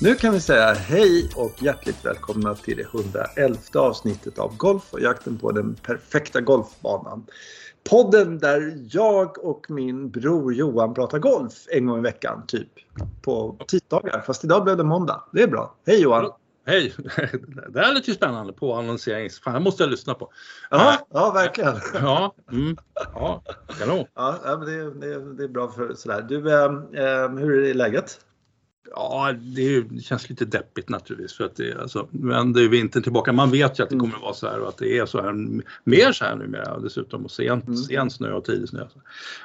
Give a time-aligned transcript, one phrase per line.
[0.00, 5.00] Nu kan vi säga hej och hjärtligt välkomna till det 111 avsnittet av Golf och
[5.00, 7.26] jakten på den perfekta golfbanan.
[7.90, 12.68] Podden där jag och min bror Johan pratar golf en gång i veckan, typ.
[13.22, 15.24] På tisdagar, fast idag blev det måndag.
[15.32, 15.74] Det är bra.
[15.86, 16.30] Hej Johan!
[16.66, 16.94] Hej!
[17.68, 19.40] Det här lite spännande på annonserings...
[19.40, 20.32] Fan, det måste jag lyssna på.
[20.70, 21.74] Ja, ja verkligen.
[21.94, 22.76] Ja, mm,
[23.14, 23.42] ja
[23.78, 24.06] kanon.
[24.14, 26.22] Ja, det, det, det är bra för sådär.
[26.28, 28.20] Du, eh, hur är läget?
[28.90, 33.02] Ja, det, det, känns lite deppigt naturligtvis för att det, alltså, men det är vintern
[33.02, 33.32] tillbaka.
[33.32, 35.22] Man vet ju att det kommer att vara så här och att det är så
[35.22, 35.32] här
[35.84, 37.76] mer så här numera dessutom och sent, mm.
[37.76, 38.86] sen snö och tidig snö.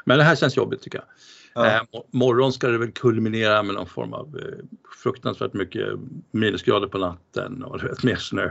[0.05, 1.07] Men det här känns jobbigt tycker jag.
[1.53, 1.75] Ja.
[1.75, 4.65] Eh, morgon ska det väl kulminera med någon form av eh,
[5.03, 5.87] fruktansvärt mycket
[6.31, 8.49] minusgrader på natten och du vet, mer snö.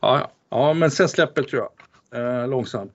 [0.00, 2.42] Ja, ja, men sen släpper tror jag.
[2.42, 2.92] Eh, långsamt.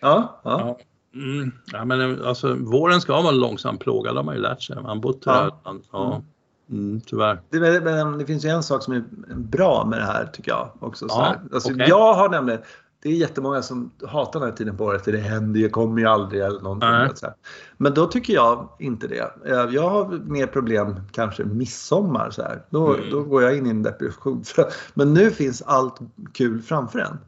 [0.00, 0.60] Ja, ja.
[0.60, 0.78] ja.
[1.14, 4.82] Mm, ja men eh, alltså våren ska vara långsamt plågad, har man ju lärt sig.
[4.82, 5.50] Man bott här.
[5.64, 5.76] Ja.
[5.92, 6.22] ja.
[6.70, 7.00] Mm.
[7.06, 7.42] Tyvärr.
[7.50, 9.04] Det, men, det finns ju en sak som är
[9.34, 11.08] bra med det här tycker jag också.
[11.08, 11.88] Så ja, alltså, okay.
[11.88, 12.60] Jag har nämligen,
[13.02, 16.06] det är jättemånga som hatar den här tiden på året, det händer ju, kommer ju
[16.06, 16.88] aldrig eller någonting.
[16.88, 17.16] Mm.
[17.16, 17.26] Så
[17.76, 19.32] Men då tycker jag inte det.
[19.46, 22.62] Eh, jag har mer problem kanske midsommar så här.
[22.70, 23.10] Då, mm.
[23.10, 24.44] då går jag in i en depression.
[24.94, 25.98] Men nu finns allt
[26.32, 27.18] kul framför en.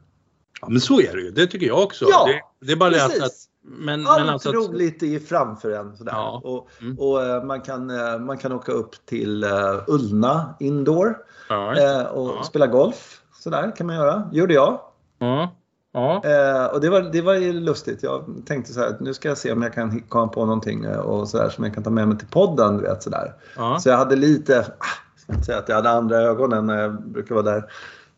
[0.61, 2.05] Ja men så är det ju, det tycker jag också.
[2.09, 3.31] Ja, det, det är bara det att
[3.63, 5.97] men, Allt men alltså roligt är framför en.
[5.97, 6.11] Sådär.
[6.11, 6.41] Ja.
[6.43, 6.99] Och, mm.
[6.99, 11.17] och uh, man, kan, uh, man kan åka upp till uh, Ullna Indoor
[11.49, 12.07] ja.
[12.09, 12.43] och ja.
[12.43, 13.21] spela golf.
[13.39, 14.29] Sådär kan man göra.
[14.31, 14.79] gjorde jag.
[15.19, 15.55] Ja.
[15.95, 16.69] Ja.
[16.73, 18.03] och det var, det var ju lustigt.
[18.03, 21.27] Jag tänkte så här, nu ska jag se om jag kan komma på någonting och
[21.27, 22.81] så där, som jag kan ta med mig till podden.
[22.81, 23.33] Vet, så där.
[23.79, 26.81] Så jag hade lite, ah, ska inte säga att jag hade andra ögon än när
[26.81, 27.63] jag brukar vara där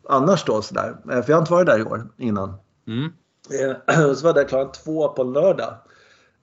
[0.08, 0.62] annars då.
[0.62, 0.96] Så där.
[1.04, 2.54] För jag har inte varit där i år innan.
[2.86, 3.12] Mm.
[3.50, 5.74] Eh, så var där klockan två på lördag.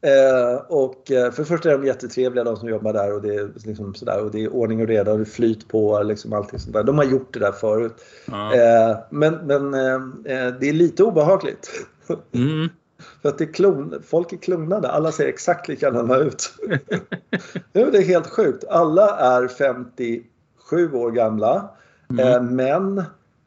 [0.01, 3.35] Eh, och eh, för det första är de jättetrevliga de som jobbar där och det
[3.35, 6.33] är, liksom sådär, och det är ordning och reda och det är flyt på liksom
[6.33, 6.83] allting sånt där.
[6.83, 7.93] De har gjort det där förut.
[8.27, 9.71] Eh, men men
[10.59, 11.71] det är lite obehagligt.
[12.33, 12.69] Mm.
[13.21, 16.53] för att det är klon, folk är klonade, alla ser exakt likadana ut.
[17.71, 18.63] det är helt sjukt.
[18.69, 21.69] Alla är 57 år gamla.
[22.09, 22.55] Mm.
[22.55, 23.03] män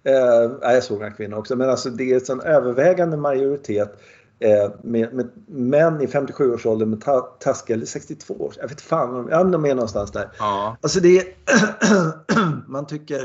[0.07, 4.01] Eh, jag såg några kvinnor också, men alltså det är en övervägande majoritet
[4.39, 9.29] eh, med, med män i 57-årsåldern med ta, taskiga, eller 62 år, jag vet fan,
[9.31, 10.31] ja, de är någonstans där.
[10.39, 10.77] Ja.
[10.81, 11.25] Alltså det är,
[12.71, 13.25] man tycker,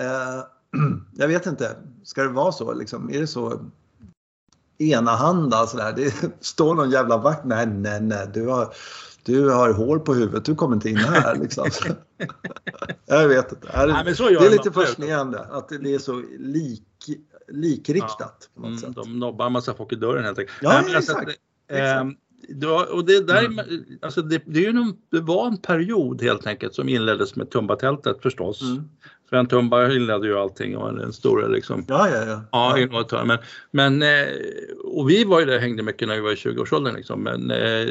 [0.00, 0.44] eh,
[1.16, 1.70] jag vet inte,
[2.04, 3.10] ska det vara så liksom?
[3.10, 3.60] Är det så
[4.78, 5.92] enahanda sådär?
[5.96, 8.74] Det står någon jävla vakt, nej, nej, nej, du har
[9.22, 11.34] du har hår på huvudet, du kommer inte in här.
[11.34, 11.70] Liksom.
[13.06, 13.66] jag vet inte.
[13.66, 16.82] Det är, Nej, det är lite fascinerande att det är så lik,
[17.48, 18.50] likriktat.
[18.54, 18.66] Ja.
[18.66, 18.92] Mm.
[18.92, 20.58] De nobbar en massa folk i dörren helt enkelt.
[20.62, 21.40] Ja, Nej, alltså, exakt.
[21.68, 22.18] exakt.
[22.62, 23.84] Eh, och det, där, mm.
[24.02, 28.22] alltså det, det, är någon, det var en period helt enkelt som inleddes med Tumba-tältet
[28.22, 28.62] förstås.
[28.62, 28.88] Mm.
[29.28, 31.84] Sven Tumba inledde ju allting och den stora liksom.
[31.88, 32.40] Ja, ja, ja.
[32.52, 33.24] ja innovatör.
[33.24, 33.38] Men,
[33.70, 34.28] men, eh,
[34.84, 37.22] och vi var ju där hängde mycket när vi var i 20-årsåldern liksom.
[37.22, 37.88] Men, eh,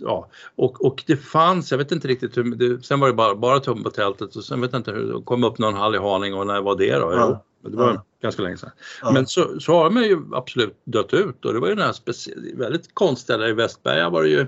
[0.00, 0.28] ja.
[0.56, 3.60] och, och det fanns, jag vet inte riktigt hur, det, sen var det bara, bara
[3.60, 6.46] Tumba-tältet och sen vet jag inte hur, det kom upp någon hall i Haninge och
[6.46, 7.12] när var det då?
[7.12, 7.44] Ja.
[7.62, 8.04] Det var ja.
[8.22, 8.70] ganska länge sedan.
[9.02, 9.12] Ja.
[9.12, 12.56] Men så, så har man ju absolut dött ut och det var ju den här
[12.56, 14.46] väldigt konstiga, i Västberga var det ju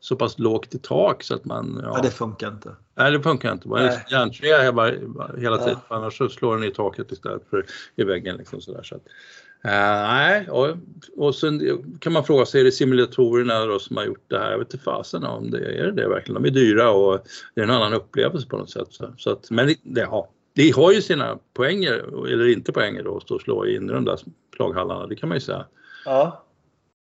[0.00, 1.80] så pass lågt i tak så att man...
[1.82, 2.76] Ja, ja det funkar inte.
[2.94, 3.68] Nej, det funkar inte.
[3.68, 5.96] Man är järnträga hela, tiden, ja.
[5.96, 7.66] annars så slår den i taket istället för
[7.96, 8.36] i väggen.
[8.36, 9.02] Liksom sådär, så att,
[9.64, 10.76] uh, nej, och,
[11.16, 14.50] och sen kan man fråga sig, är det simulatorerna då som har gjort det här?
[14.50, 16.42] Jag vet inte fasen om det är det verkligen.
[16.42, 18.88] De är dyra och det är en annan upplevelse på något sätt.
[18.90, 21.92] Så, så att, men det, ja, det har ju sina poänger,
[22.32, 24.20] eller inte poänger då, att stå och slå in i de där
[24.56, 25.66] plaghallarna, det kan man ju säga.
[26.04, 26.44] Ja.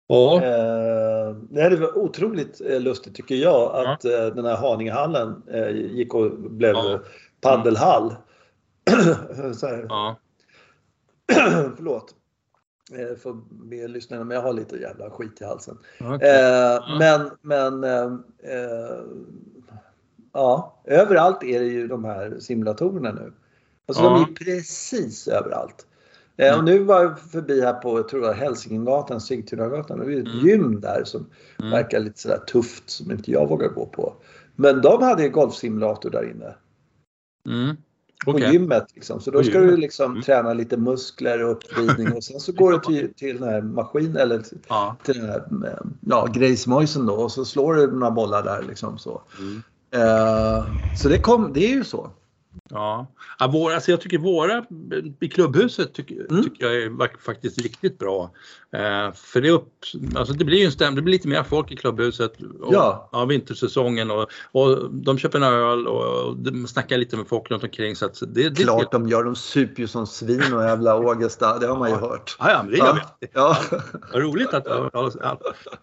[0.06, 0.36] Ja.
[0.36, 4.26] Eh, det är otroligt eh, lustigt tycker jag att ja.
[4.26, 7.00] Eh, den här Haningehallen gick och blev ja.
[7.40, 8.14] paddelhall.
[9.88, 10.16] ja.
[11.76, 12.14] Förlåt.
[13.22, 13.32] För
[13.68, 15.78] be lyssnarna, men jag har lite jävla skit i halsen.
[16.00, 16.28] Okay.
[16.28, 16.96] Ja.
[16.98, 17.84] Men, men
[20.32, 23.32] ja, överallt är det ju de här simulatorerna nu.
[23.86, 25.86] Alltså de är precis överallt.
[26.36, 26.58] Eh, mm.
[26.58, 29.98] Och nu var jag förbi här på, jag tror var Hälsingegatan, Sigtunagatan.
[29.98, 30.46] Det är ett mm.
[30.46, 31.26] gym där som
[31.58, 31.70] mm.
[31.70, 34.14] verkar lite sådär tufft som inte jag vågar gå på.
[34.56, 36.54] Men de hade golfsimulator där inne.
[37.48, 37.76] Mm.
[38.26, 38.46] Okay.
[38.46, 39.20] På gymmet liksom.
[39.20, 40.22] Så då ska du liksom mm.
[40.22, 44.16] träna lite muskler och uppvridning och sen så går du till, till den här maskinen
[44.16, 44.96] eller till, ja.
[45.02, 45.44] till den här
[46.00, 49.22] ja, grejsmojsen då och så slår du några bollar där liksom så.
[49.96, 50.66] Uh,
[50.96, 52.10] så det, kom, det är ju så.
[52.70, 53.06] Ja,
[53.38, 54.64] alltså jag tycker våra
[55.20, 56.44] i klubbhuset tycker, mm.
[56.44, 58.30] tycker jag är faktiskt riktigt bra.
[58.72, 59.68] Eh, för det, upp,
[60.16, 63.08] alltså det blir ju en stäm, det blir lite mer folk i klubbhuset och, ja.
[63.12, 67.50] ja, vintersäsongen och, och de köper en öl och, och de snackar lite med folk
[67.50, 67.96] runt omkring.
[67.96, 71.66] Så det, det, Klart de gör, de super ju som svin och jävla Ågesta, det
[71.66, 72.36] har man ju hört.
[72.38, 73.28] Ja, ja men det gör ja.
[73.32, 73.56] ja.
[74.12, 74.90] Vad roligt att ja.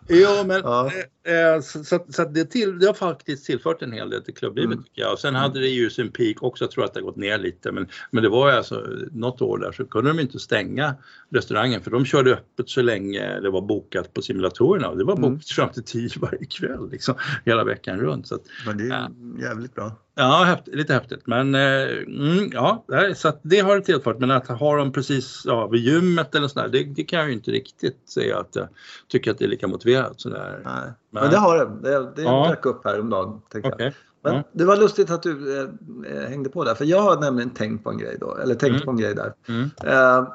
[0.07, 0.91] ja, men ja.
[1.23, 4.73] Eh, så, så, så det, till, det har faktiskt tillfört en hel del till klubblivet
[4.73, 4.83] mm.
[4.83, 5.13] tycker jag.
[5.13, 7.37] Och sen hade det ju sin peak också, jag tror att det har gått ner
[7.37, 10.95] lite, men, men det var ju alltså något år där så kunde de inte stänga
[11.29, 14.95] restaurangen för de körde öppet så länge det var bokat på simulatorerna.
[14.95, 15.39] Det var bokat mm.
[15.39, 18.27] fram till tio varje kväll liksom, hela veckan runt.
[18.27, 19.09] Så att, men det är ja.
[19.41, 19.91] jävligt bra.
[20.15, 21.27] Ja, häftigt, lite häftigt.
[21.27, 22.85] Men eh, mm, ja,
[23.15, 24.19] så det har det tillfört.
[24.19, 27.33] Men att ha dem precis ja, vid gymmet eller sådär, det, det kan jag ju
[27.33, 28.67] inte riktigt säga att jag
[29.07, 30.21] tycker att det är lika motiverat.
[30.21, 30.61] Sådär.
[30.65, 30.91] Nej.
[31.09, 31.89] Men, men det har det.
[31.89, 32.47] Det, det ja.
[32.49, 33.41] dök upp häromdagen.
[33.53, 33.71] Okay.
[33.77, 33.93] Jag.
[34.21, 34.43] Men ja.
[34.51, 35.69] det var lustigt att du eh,
[36.13, 38.73] eh, hängde på där, för jag har nämligen tänkt på en grej då, eller tänkt
[38.73, 38.85] mm.
[38.85, 39.33] på en grej där.
[39.47, 39.69] Mm.
[39.83, 40.27] Eh,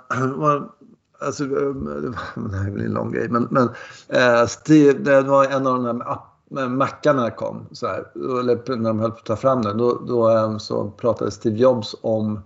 [1.21, 1.51] alltså, eh,
[2.51, 3.69] det här är väl en lång grej, men, men
[4.09, 6.19] eh, Steve, det var en av de där
[6.49, 8.07] när mackarna kom, så här,
[8.41, 11.57] eller när de höll på att ta fram den, då, då eh, så pratade Steve
[11.57, 12.41] Jobs om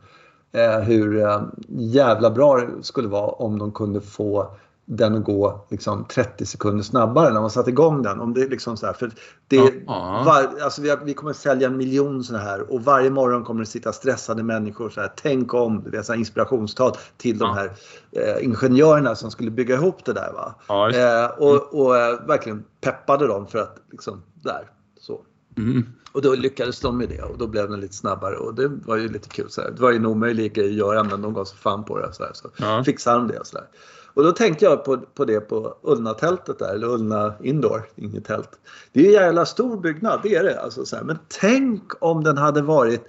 [0.83, 1.25] hur
[1.69, 4.57] jävla bra det skulle vara om de kunde få
[4.93, 8.21] den att gå liksom 30 sekunder snabbare när man satte igång den.
[8.21, 9.11] Om det liksom så här, för
[9.49, 13.45] det, var, alltså vi, har, vi, kommer sälja en miljon sådana här och varje morgon
[13.45, 17.39] kommer det sitta stressade människor så här, tänk om, det är så här inspirationstal till
[17.39, 17.73] de här
[18.13, 20.33] eh, ingenjörerna som skulle bygga ihop det där.
[20.33, 20.55] Va?
[20.91, 24.71] Eh, och, och eh, verkligen peppade dem för att liksom, där,
[25.01, 25.21] så.
[25.57, 25.87] Mm.
[26.13, 28.97] Och då lyckades de med det och då blev den lite snabbare och det var
[28.97, 29.51] ju lite kul.
[29.51, 29.71] Så här.
[29.71, 32.13] Det var ju en omöjlig grej att göra men de gav sig fan på det.
[32.13, 33.67] Så, här, så fixade de det och sådär.
[34.15, 38.51] Och då tänkte jag på, på det på Ullna-tältet där, eller Ullna Indoor, inget tält.
[38.93, 40.61] Det är en jävla stor byggnad, det är det.
[40.61, 41.03] Alltså så här.
[41.03, 43.07] Men tänk om den hade varit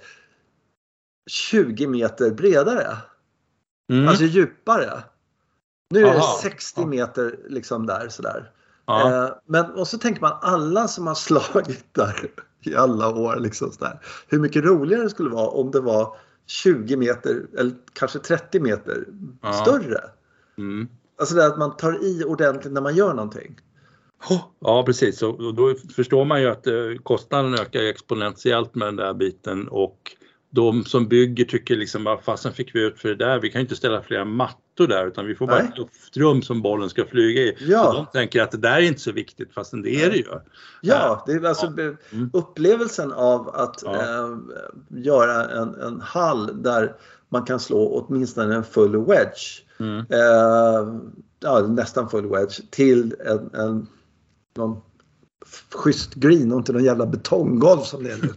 [1.30, 2.96] 20 meter bredare.
[3.92, 4.08] Mm.
[4.08, 5.02] Alltså djupare.
[5.90, 8.50] Nu är det 60 meter liksom där sådär.
[8.88, 11.14] Eh, men och så tänker man alla som har
[11.54, 13.36] slagit där i alla år.
[13.36, 14.00] Liksom sådär.
[14.28, 16.16] Hur mycket roligare det skulle vara om det var
[16.46, 19.04] 20 meter eller kanske 30 meter
[19.42, 19.52] Aha.
[19.52, 20.00] större.
[20.58, 20.88] Mm.
[21.18, 23.60] Alltså det att man tar i ordentligt när man gör någonting.
[24.60, 29.14] Ja precis och då förstår man ju att eh, kostnaden ökar exponentiellt med den där
[29.14, 30.16] biten och
[30.50, 33.40] de som bygger tycker liksom vad fasen fick vi ut för det där?
[33.40, 35.68] Vi kan inte ställa flera mattor där utan vi får bara Nej.
[35.72, 37.56] ett luftrum som bollen ska flyga i.
[37.60, 37.84] Ja.
[37.84, 40.24] Så de tänker att det där är inte så viktigt fastän det är det ju.
[40.80, 41.82] Ja, det är alltså ja.
[41.82, 42.30] Mm.
[42.32, 44.02] upplevelsen av att ja.
[44.02, 44.36] äh,
[44.88, 46.94] göra en, en hall där
[47.32, 49.98] man kan slå åtminstone en full wedge Mm.
[49.98, 51.00] Eh,
[51.40, 53.86] ja, nästan full wedge till en, en
[54.56, 54.80] någon
[55.74, 58.32] schysst green och inte någon jävla betonggolv som det är nu.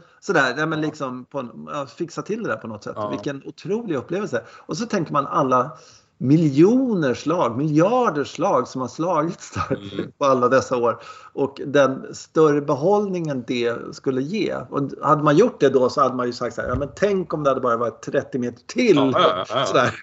[0.20, 1.48] Sådär, ja, men liksom på,
[1.96, 2.92] fixa till det där på något sätt.
[2.96, 3.10] Ja.
[3.10, 4.42] Vilken otrolig upplevelse.
[4.48, 5.78] Och så tänker man alla
[6.22, 10.12] miljoner slag, miljarder slag som har slagits där mm.
[10.18, 11.02] på alla dessa år.
[11.32, 14.54] Och den större behållningen det skulle ge.
[14.70, 16.88] Och hade man gjort det då så hade man ju sagt så här, ja men
[16.96, 18.96] tänk om det hade bara varit 30 meter till.
[18.96, 20.00] Ja, ja, ja, sådär.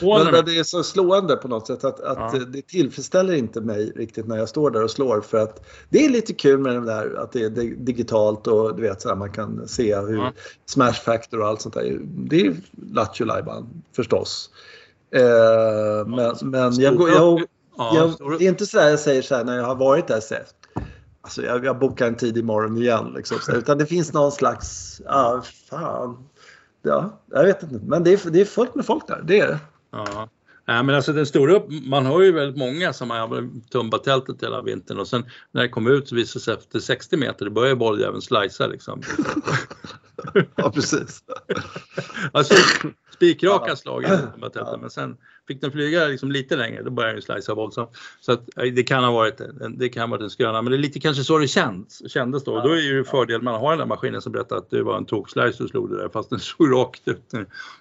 [0.32, 4.26] men det är så slående på något sätt att, att det tillfredsställer inte mig riktigt
[4.26, 7.14] när jag står där och slår för att det är lite kul med det där
[7.14, 10.32] att det är digitalt och du vet så här, man kan se hur
[10.66, 11.98] smash factor och allt sånt där.
[12.02, 12.56] Det är
[12.92, 13.26] Lattjo
[13.96, 14.50] förstås.
[15.14, 17.42] Eh, men, men jag, jag,
[17.76, 20.34] jag, det är inte så jag säger så här när jag har varit där så
[21.24, 23.12] Alltså jag, jag bokar en tid imorgon igen.
[23.16, 26.28] Liksom, så, utan det finns någon slags, ah, fan.
[26.82, 27.80] Ja, jag vet inte.
[27.86, 29.58] Men det är, det är fullt med folk där, det är det.
[29.90, 30.28] Ja.
[30.66, 34.62] Ja, men alltså den stora, man har ju väldigt många som har tumbat tältet hela
[34.62, 37.50] vintern och sen när det kom ut så visade det sig efter 60 meter, då
[37.50, 39.02] börjar bolljäveln slicea liksom.
[40.56, 41.22] ja precis.
[42.32, 42.54] alltså
[43.14, 44.04] spikraka slag
[44.80, 45.16] men sen
[45.48, 47.90] fick den flyga liksom lite längre, då började den slicea våldsamt.
[48.20, 49.40] Så att, det kan ha varit,
[49.76, 52.44] det kan ha varit en skröna, men det är lite kanske så det känns, kändes
[52.44, 52.56] då.
[52.56, 54.96] Ja, då är ju fördel man har den där maskinen som berättar att det var
[54.96, 57.32] en tokslice du slog det där fast den såg rakt ut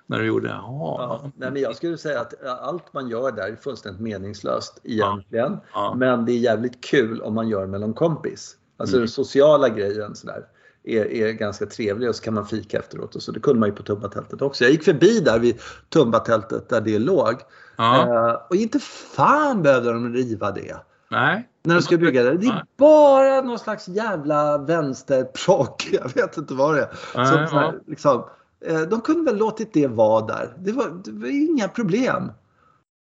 [0.06, 0.54] när du gjorde det.
[0.54, 1.32] Ja.
[1.36, 5.58] nej, men jag skulle säga att allt man gör där är fullständigt meningslöst egentligen.
[5.74, 5.96] Ja.
[5.98, 8.58] Men det är jävligt kul om man gör med någon kompis.
[8.78, 9.02] Alltså mm.
[9.02, 10.46] den sociala grejen sådär
[10.84, 13.16] är, är ganska trevlig och så kan man fika efteråt.
[13.16, 14.64] Och så det kunde man ju på Tumbatältet också.
[14.64, 15.60] Jag gick förbi där vid
[15.90, 17.36] Tumbatältet där det låg.
[17.78, 18.30] Ja.
[18.30, 18.80] Eh, och inte
[19.16, 20.76] fan behövde de riva det.
[21.12, 21.48] Nej.
[21.64, 22.38] När de ska bygga det.
[22.38, 25.90] Det är bara någon slags jävla vänsterprock.
[25.92, 26.90] Jag vet inte vad det är.
[27.16, 27.74] Nej, Som, ja.
[27.88, 28.24] liksom,
[28.66, 30.54] eh, de kunde väl låtit det vara där.
[30.58, 32.32] Det var, det var inga problem.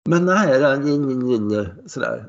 [0.09, 0.61] Men nej,
[1.85, 2.25] sådär.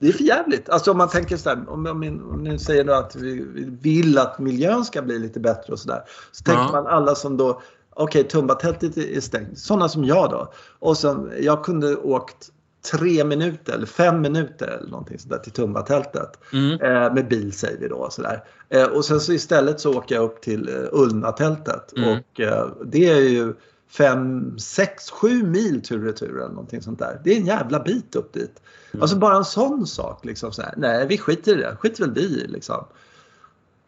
[0.00, 0.68] Det är för jävligt.
[0.68, 3.64] Alltså om man tänker så här, om, om, om ni säger då att vi, vi
[3.80, 6.02] vill att miljön ska bli lite bättre och sådär.
[6.32, 6.72] Så tänker Ja.
[6.72, 10.52] man alla som då, okej Tumbatältet är stängt, sådana som jag då.
[10.78, 12.48] Och sen, jag kunde åkt
[12.92, 16.38] tre minuter eller fem minuter eller någonting sådär till Tumbatältet.
[16.52, 16.72] Mm.
[16.80, 17.96] Eh, med bil säger vi då.
[17.96, 18.44] och Sådär.
[18.68, 21.92] Eh, och sen så istället så åker jag upp till eh, Ullnatältet.
[21.96, 22.10] Mm.
[22.18, 23.54] Och eh, det är ju
[23.90, 27.20] fem, sex, sju mil tur och retur eller någonting sånt där.
[27.24, 28.62] Det är en jävla bit upp dit.
[28.92, 29.02] Mm.
[29.02, 30.24] Alltså bara en sån sak.
[30.24, 30.74] Liksom så här.
[30.76, 31.76] Nej, vi skiter i det.
[31.80, 32.84] skiter väl vi i liksom.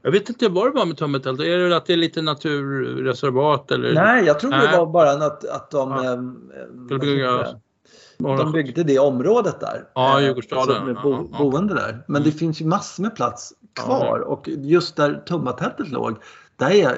[0.02, 1.47] Jag vet inte vad det var med Tummetältet.
[1.47, 3.94] Är det att det är lite naturreservat eller?
[3.94, 4.76] Nej, jag tror det Nej.
[4.78, 6.16] var bara att, att de, Ja.
[6.73, 7.59] vad heter bygga det?
[8.18, 9.85] de byggde det området där.
[9.94, 10.76] Ja, Eh, Djurgårdsstaden.
[10.76, 11.38] alltså Ja, bo, ja.
[11.38, 12.04] boende där.
[12.06, 12.30] Men Mm.
[12.32, 13.52] det finns ju massor med plats
[13.85, 14.18] kvar.
[14.18, 16.16] Och just där Tumbatältet låg,
[16.56, 16.97] där är jag eh,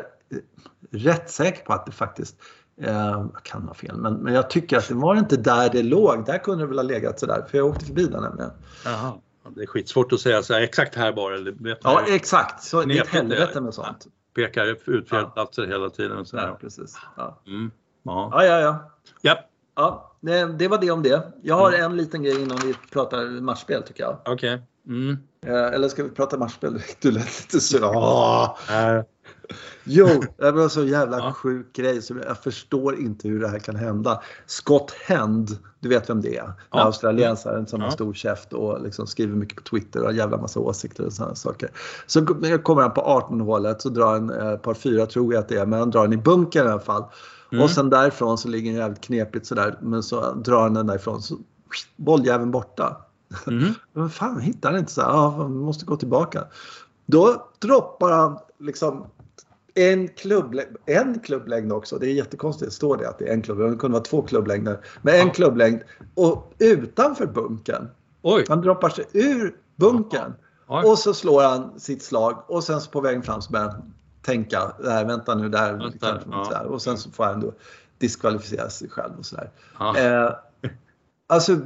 [0.90, 2.44] rätt säker på att det faktiskt eh,
[2.76, 6.26] jag kan ha fel, men, men jag tycker att det var inte där det låg.
[6.26, 8.50] Där kunde det väl ha legat sådär, för jag åkte förbi där nämligen.
[8.84, 9.12] Jaha.
[9.44, 11.34] Ja, Det är skitsvårt att säga så här, exakt här bara.
[11.34, 12.62] Eller, Ja, exakt.
[12.62, 13.60] Så det är ett helvete är.
[13.60, 14.06] med sånt.
[14.34, 15.30] pekar ut fel Ja.
[15.34, 16.16] platser hela tiden.
[16.18, 16.96] Och så Ja, precis.
[17.16, 17.70] Ja, Mm.
[18.02, 18.30] Ja.
[18.32, 18.60] ja, ja.
[18.60, 18.84] ja.
[19.22, 19.38] ja,
[19.76, 21.32] ja det, det var det om det.
[21.42, 24.16] Jag har en liten grej innan vi pratar matchspel tycker jag.
[24.24, 24.62] okej.
[24.86, 25.18] Mm.
[25.46, 26.82] Eh, Eller ska vi prata matchspel?
[27.00, 27.76] Du lät lite så.
[28.70, 29.02] Äh,
[29.84, 30.06] Jo,
[30.38, 31.32] det var så jävla Ja.
[31.32, 34.22] sjuk grej så jag förstår inte hur det här kan hända.
[34.46, 36.52] Scott Hend, du vet vem det är?
[36.70, 36.80] Ja.
[36.84, 37.86] Australiensaren som Ja.
[37.86, 41.12] har stor käft och liksom skriver mycket på Twitter och har jävla massa åsikter och
[41.12, 41.70] sådana saker.
[42.06, 42.26] Så
[42.62, 45.66] kommer han på 18-hålet så drar han eh, par fyra tror jag att det är,
[45.66, 47.04] men han drar den i bunkern i alla fall.
[47.52, 47.64] Mm.
[47.64, 51.22] Och sen därifrån så ligger den jävligt knepigt sådär, men så drar han den därifrån
[51.22, 51.36] så
[51.96, 52.96] bolljäveln borta.
[53.46, 53.72] mm.
[53.92, 56.44] Men fan, hittar han inte så här, ja, måste gå tillbaka.
[57.06, 59.04] Då droppar han liksom
[59.74, 61.98] en klubblängd, en klubblängd också.
[61.98, 63.72] Det är jättekonstigt, står det att det är en klubblängd.
[63.72, 64.80] Det kunde vara två klubblängder.
[65.02, 65.32] Men en Ja.
[65.32, 65.82] klubblängd
[66.14, 67.88] och utanför bunkern.
[68.22, 70.32] Oj, Han droppar sig ur bunkern
[70.66, 70.84] Oj.
[70.84, 74.72] och så slår han sitt slag och sen på vägen fram så börjar han tänka,
[74.80, 75.72] nej vänta nu där.
[75.72, 76.60] Vänta, kanske ja.
[76.60, 77.52] Och sen så får han då
[77.98, 79.50] diskvalificera sig själv och sådär.
[79.78, 79.98] Ja.
[79.98, 80.30] Eh,
[81.26, 81.56] alltså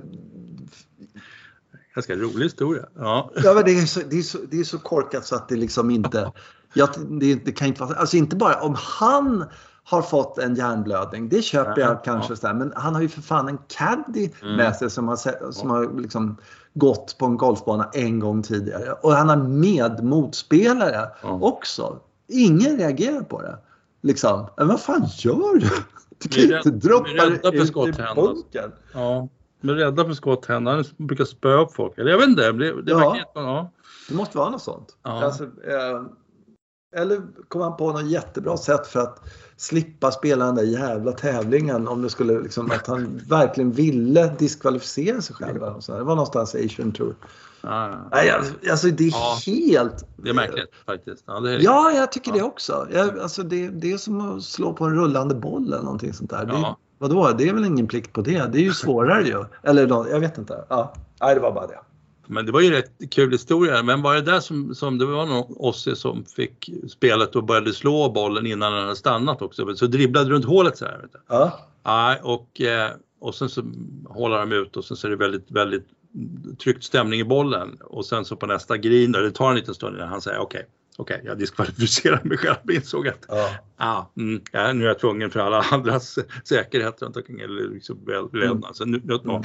[1.94, 2.86] ganska rolig historia.
[2.94, 3.30] Ja.
[3.44, 5.56] Ja, men det, är så, det, är så, det är så korkat så att det
[5.56, 6.32] liksom inte...
[6.75, 6.88] Ja,
[7.20, 7.94] det, det kan inte vara...
[7.96, 9.44] Alltså inte bara om han
[9.84, 12.32] har fått en hjärnblödning, det köper jag Ja, kanske.
[12.32, 12.37] ja.
[12.37, 14.56] Så här, men han har ju för fan en caddy Mm.
[14.56, 16.37] med sig som har, som har liksom
[16.75, 18.92] gått på en golfbana en gång tidigare.
[18.92, 21.38] Och han har med motspelare Ja.
[21.42, 21.98] också.
[22.28, 23.58] Ingen reagerar på det.
[24.02, 25.68] Liksom, men vad fan gör du?
[26.18, 28.22] Du kan är inte droppa är för ut skotthänd, alltså.
[28.34, 28.72] bunkern.
[28.94, 29.28] ja.
[29.60, 30.12] Men rädda för
[30.66, 31.98] han brukar spöa upp folk.
[31.98, 32.96] Eller jag vet inte, det, det Ja.
[32.98, 33.30] verkar inte...
[33.34, 33.70] Ja.
[34.08, 34.96] Det måste vara något sånt.
[35.02, 35.25] Ja.
[35.25, 36.02] Alltså, eh,
[36.97, 39.21] eller kommer han på något jättebra sätt för att
[39.57, 45.21] slippa spela den där jävla tävlingen om det skulle liksom att han verkligen ville diskvalificera
[45.21, 45.62] sig själv.
[45.62, 45.92] eller så.
[45.99, 47.14] Det var någonstans Asian Tour.
[47.62, 47.99] Ja, ja.
[48.12, 48.30] Nej,
[48.71, 49.38] alltså- det är Ja.
[49.47, 50.04] helt...
[50.16, 51.25] Det är märkligt faktiskt.
[51.26, 51.59] Ja, det är...
[51.59, 52.37] Ja, jag tycker Ja.
[52.37, 52.88] det också.
[52.92, 56.30] Jag, alltså det, det är som att slå på en rullande boll eller någonting sånt
[56.30, 56.45] där.
[56.47, 58.52] Det, vadå, det är väl ingen plikt på det.
[58.52, 59.45] Det är ju svårare ju.
[59.62, 60.64] Eller jag vet inte.
[60.68, 60.95] Ja.
[61.21, 61.78] Nej, det var bara det.
[62.28, 63.82] Men det var ju rätt kul historia.
[63.82, 67.73] Men var det där som, som det var någon Ossi som fick spelet och började
[67.73, 69.76] slå bollen innan den hade stannat också.
[69.76, 70.99] Så dribblade runt hålet så här.
[70.99, 71.11] Vet.
[71.28, 71.58] Ja.
[71.85, 73.62] Nej, och, eh, och sen så
[74.08, 75.87] håller de ut och sen så är det väldigt, väldigt
[76.58, 77.78] tryckt stämning i bollen.
[77.80, 80.66] Och sen så på nästa green, det tar en liten stund innan han säger okej,
[80.99, 82.57] okej, jag diskvalificerar mig själv.
[82.67, 83.50] Jag insåg att Ja.
[83.76, 87.40] ah, mm, ja, nu är jag tvungen för alla andras säkerhet runt omkring.
[87.40, 88.64] Eller liksom väl, väl, Mm.
[88.64, 89.43] alltså, nu, nu, Mm.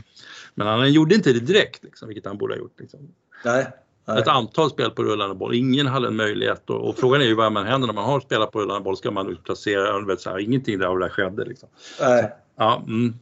[0.55, 2.79] Men han gjorde inte det direkt, liksom, vilket han borde ha gjort.
[2.79, 2.99] Liksom.
[3.45, 3.67] Nej.
[4.05, 4.17] Nej.
[4.19, 7.33] Ett antal spel på rullande boll, ingen hade en möjlighet och, och frågan är ju
[7.35, 10.29] vad man händer när man har spelat på rullande boll, ska man placera, vet, så
[10.29, 11.45] här, ingenting där av det där skedde.
[11.45, 11.69] Liksom.
[12.01, 12.31] Nej.
[12.57, 13.13] Ja, mm.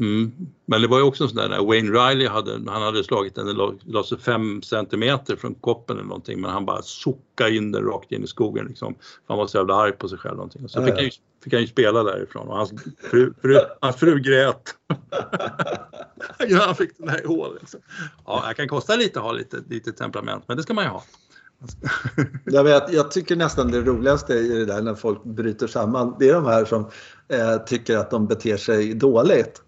[0.00, 0.32] Mm.
[0.66, 3.46] Men det var ju också en sån där, Wayne Riley hade, han hade slagit den,
[3.46, 7.84] den la- sig fem centimeter från koppen eller någonting men han bara sockade in den
[7.84, 8.94] rakt in i skogen liksom.
[9.26, 10.64] Han var så jävla arg på sig själv någonting.
[10.64, 10.96] Och så Ja, fick ja.
[10.96, 11.10] han, ju,
[11.44, 12.72] fick han ju spela därifrån och hans
[13.10, 14.74] fru, fru, hans fru grät.
[16.48, 17.80] ja, han fick den här i hål liksom.
[18.26, 20.90] Ja, det kan kosta lite att ha lite, lite temperament men det ska man ju
[20.90, 21.02] ha.
[22.44, 26.28] Jag, vet, jag tycker nästan det roligaste i det där när folk bryter samman, det
[26.28, 26.90] är de här som
[27.28, 29.62] eh, tycker att de beter sig dåligt.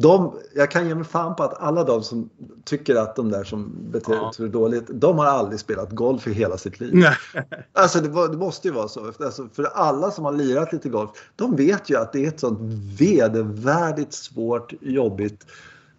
[0.00, 2.30] De, jag kan ge mig fan på att alla de som
[2.64, 4.32] tycker att de där som beter Ja.
[4.32, 6.90] sig dåligt, de har aldrig spelat golf i hela sitt liv.
[6.94, 7.16] Nej.
[7.72, 9.12] Alltså det, var, det måste ju vara så.
[9.18, 12.40] Alltså, för alla som har lirat lite golf, de vet ju att det är ett
[12.40, 12.58] sånt
[13.00, 15.46] vedervärdigt svårt, jobbigt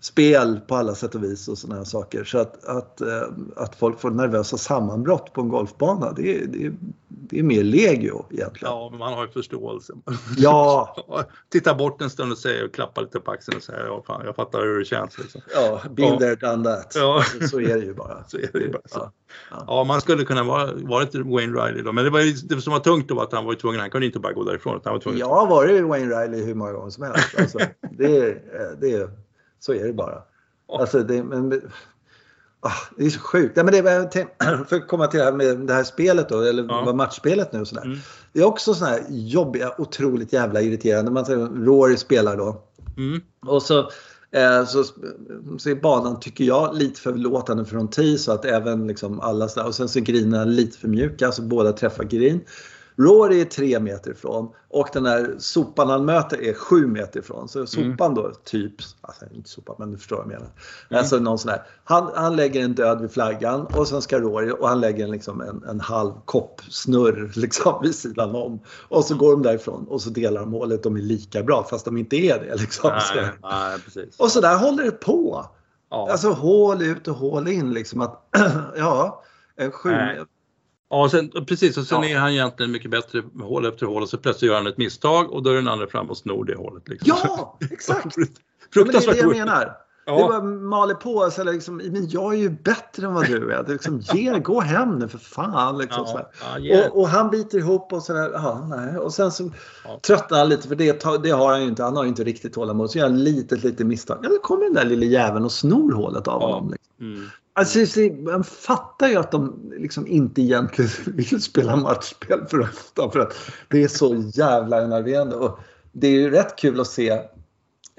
[0.01, 2.23] spel på alla sätt och vis och sådana här saker.
[2.23, 3.23] Så att, att, eh,
[3.55, 6.73] att folk får nervösa sammanbrott på en golfbana, det är, det är,
[7.07, 8.73] det är mer legio egentligen.
[8.73, 9.93] Ja, man har ju förståelse.
[10.37, 10.95] Ja.
[11.49, 14.21] Titta bort en stund och säga och klappa lite på axeln och säga ja, fan,
[14.25, 15.17] jag fattar hur det känns.
[15.17, 15.41] Liksom.
[15.55, 16.93] Ja, been there, done that.
[16.95, 17.23] Ja.
[17.51, 18.23] Så är det ju bara.
[18.27, 18.81] Så är det ju bara.
[18.91, 19.11] Ja.
[19.51, 19.63] Ja.
[19.67, 22.79] Ja, man skulle kunna vara, varit Wayne Riley då, men det, var, det som var
[22.79, 24.81] tungt då var att han var tvungen, han kunde inte bara gå därifrån.
[24.83, 27.39] Han var tvungen Jag har varit Wayne Riley hur många gånger som helst.
[27.39, 27.59] Alltså,
[27.97, 28.37] det,
[28.81, 29.28] det, är-
[29.59, 30.21] så är det bara.
[30.79, 31.61] Alltså, det, men,
[32.59, 33.57] ah, det är så sjukt.
[33.57, 33.81] Ja, men det,
[34.67, 36.93] för att komma till det här med det här spelet då, eller Ja.
[36.93, 37.85] matchspelet nu och sådär.
[37.85, 37.97] Mm.
[38.33, 41.11] Det är också sådana här jobbiga, otroligt jävla irriterande.
[41.11, 42.63] Man säger Rory spelar då.
[42.97, 43.21] Mm.
[43.45, 43.79] Och så,
[44.31, 44.83] eh, så,
[45.57, 49.47] så är banan, tycker jag, lite för förlåtande från tee så att även liksom alla
[49.47, 49.67] sådär.
[49.67, 52.41] Och sen så är grinerna lite för mjuka så båda träffar green.
[52.99, 57.47] Rory är tre meter ifrån och den där sopan han möter är sju meter ifrån.
[57.49, 60.49] Så sopan då, typ, alltså inte sopan men du förstår vad jag menar.
[61.01, 61.61] Alltså någon sån där.
[61.83, 65.11] Han, han lägger en död vid flaggan och sen ska Rory och han lägger en,
[65.11, 68.59] liksom en, en halv kopp snurr liksom vid sidan om.
[68.89, 70.83] Och så går de därifrån och så delar de hålet.
[70.83, 72.55] De är lika bra fast de inte är det.
[72.55, 72.91] Liksom.
[73.15, 74.19] Nej, nej, precis.
[74.19, 75.45] Och så där håller det på.
[75.89, 76.11] Ja.
[76.11, 78.01] Alltså hål ut och hål in liksom.
[78.01, 78.29] Att,
[78.77, 79.23] ja,
[79.55, 79.89] en sju...
[80.89, 81.77] Ja, sen, precis.
[81.77, 82.09] Och sen Ja.
[82.09, 85.31] är han egentligen mycket bättre hål efter hål och så plötsligt gör han ett misstag
[85.31, 86.87] och då är den andra fram och snor det hålet.
[86.87, 87.13] Liksom.
[87.23, 88.05] Ja, exakt!
[88.05, 89.71] Ja, men det är Fruktansvärt det jag menar.
[90.05, 90.15] Ja.
[90.17, 91.31] Det bara maler på.
[91.31, 93.63] Så liksom, men jag är ju bättre än vad du är.
[93.63, 95.77] Det liksom, ge, gå hem nu för fan.
[95.77, 96.03] Liksom.
[96.07, 96.91] Ja, ja, yeah.
[96.91, 98.31] Och, och han biter ihop och sådär.
[98.33, 98.97] Ja, nej.
[98.97, 99.51] Och sen så
[99.85, 99.99] Ja.
[100.07, 101.83] tröttnar han lite för det, det har han ju inte.
[101.83, 102.91] Han har ju inte riktigt tålamod.
[102.91, 104.17] Så gör han ett litet, litet misstag.
[104.23, 106.47] Ja, då kommer den där lilla jäveln och snor hålet av Ja.
[106.47, 106.71] honom.
[106.71, 107.05] Liksom.
[107.13, 107.29] Mm.
[107.59, 113.09] Alltså, man fattar ju att de liksom inte egentligen vill spela matchspel för ofta.
[113.11, 113.33] För att
[113.69, 115.35] det är så jävla enerverande.
[115.35, 115.59] Och
[115.91, 117.09] det är ju rätt kul att se.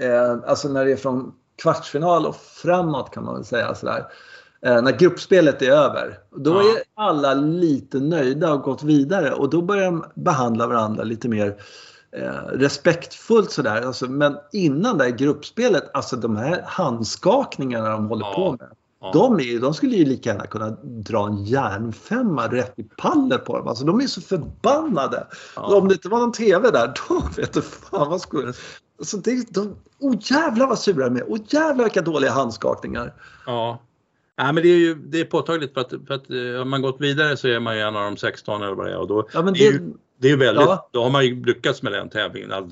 [0.01, 3.75] Eh, alltså när det är från kvartsfinal och framåt kan man väl säga.
[3.75, 4.05] Sådär.
[4.67, 6.19] Eh, när gruppspelet är över.
[6.37, 6.61] Då Ja.
[6.61, 9.33] är alla lite nöjda och gått vidare.
[9.33, 11.57] Och då börjar de behandla varandra lite mer
[12.17, 13.83] eh, respektfullt sådär.
[13.87, 18.35] Alltså, men innan det här gruppspelet, alltså de här handskakningarna de håller Ja.
[18.35, 18.71] på med.
[19.01, 19.11] Ja.
[19.13, 23.59] De, är, de skulle ju lika gärna kunna dra en järnfemma rätt i pallen på
[23.59, 23.69] dem.
[23.69, 25.27] Alltså, de är så förbannade.
[25.57, 25.77] Ja.
[25.77, 28.53] Om det inte var någon TV där, då vet du fan vad skulle...
[28.99, 31.23] Alltså, det, de, oh jävlar vad sura de är.
[31.23, 33.15] Oh jävlar vilka dåliga handskakningar.
[33.47, 33.79] Ja.
[34.39, 36.83] Nej, men det är ju det är påtagligt för att, för att eh, om man
[36.83, 39.09] gått vidare så är man ju en av de 16 eller vad det är och
[39.09, 40.89] då Ja, men det är ju, det är väldigt, Ja.
[40.93, 42.71] då har man ju lyckats med den tävlingen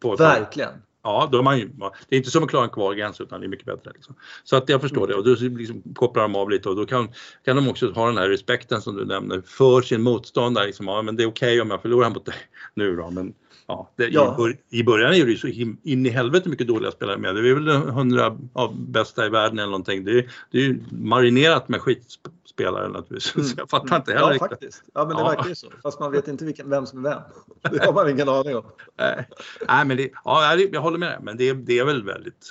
[0.00, 0.70] på verkligen.
[1.02, 1.70] Ja, då är man ju,
[2.08, 3.90] det är inte som att klara en kvalgräns utan det är mycket bättre.
[3.94, 4.14] Liksom.
[4.44, 7.08] Så att jag förstår det och då liksom kopplar de av lite och då kan,
[7.44, 10.66] kan de också ha den här respekten som du nämner för sin motståndare.
[10.66, 12.34] Liksom, ja, men det är okej om jag förlorar mot dig
[12.74, 13.34] nu då men
[13.68, 14.34] ja, det, Ja.
[14.34, 15.48] I, bör, I början är det ju så
[15.82, 17.34] in i helvete mycket dåliga spelare med.
[17.34, 20.04] Det är väl hundra av bästa i världen eller någonting.
[20.04, 23.50] Det är, det är ju marinerat med skitspelare naturligtvis.
[23.50, 24.48] Så jag fattar inte heller Ja, riktigt.
[24.50, 24.82] faktiskt.
[24.94, 25.28] Ja, men det Ja.
[25.28, 25.66] verkar ju så.
[25.82, 27.22] Fast man vet inte vilken, vem som är vem.
[27.78, 28.64] Det har man ingen aning om.
[28.98, 29.28] Nej,
[29.68, 32.50] Nej, men det, ja, jag håller med dig, men det, det är väl väldigt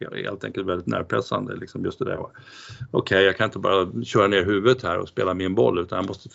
[0.00, 1.56] helt enkelt väldigt närpressande.
[1.56, 2.18] Liksom just det där.
[2.90, 6.06] Okej, jag kan inte bara köra ner huvudet här och spela min boll utan jag
[6.06, 6.28] måste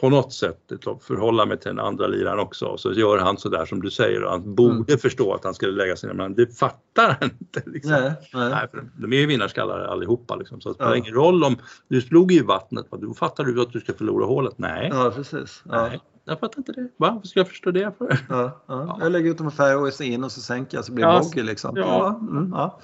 [0.00, 2.66] på något sätt liksom förhålla mig till den andra liraren också.
[2.66, 5.54] Och så gör han så där som du säger och han borde förstå att han
[5.54, 7.62] skulle lägga sig ner men det fattar han inte.
[7.66, 7.92] Liksom.
[7.92, 8.50] Nej, nej.
[8.50, 10.60] Nej, de är ju vinnarskallar allihopa liksom.
[10.60, 10.96] så det spelar Ja.
[10.96, 11.56] ingen roll om
[11.88, 12.98] du slog i vattnet, va?
[13.00, 14.54] då fattar du att du ska förlora hålet.
[14.58, 15.62] Nej, Ja, precis.
[15.68, 15.88] Ja.
[15.88, 16.88] nej, jag fattar inte det.
[16.96, 17.10] Va?
[17.14, 18.18] Vad ska jag förstå det för?
[18.28, 18.96] Ja, ja.
[19.00, 21.20] Jag lägger ut dem i fairways in och så sänker jag så blir det Ja,
[21.22, 21.76] bogey liksom.
[21.76, 22.18] ja.
[22.20, 22.78] Mm, ja.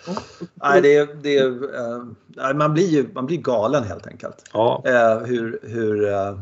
[0.55, 1.51] Nej, det, det,
[2.27, 4.51] nej, man, blir ju, man blir galen helt enkelt.
[4.53, 6.39] Ja, Eh, hur hur eh,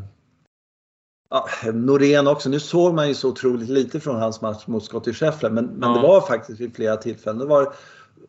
[1.30, 2.48] ja, Norén också.
[2.48, 5.88] Nu såg man ju så otroligt lite från hans match mot Scottie Scheffler men, men
[5.90, 5.96] Ja.
[5.96, 7.38] det var faktiskt vid flera tillfällen.
[7.38, 7.72] Det var,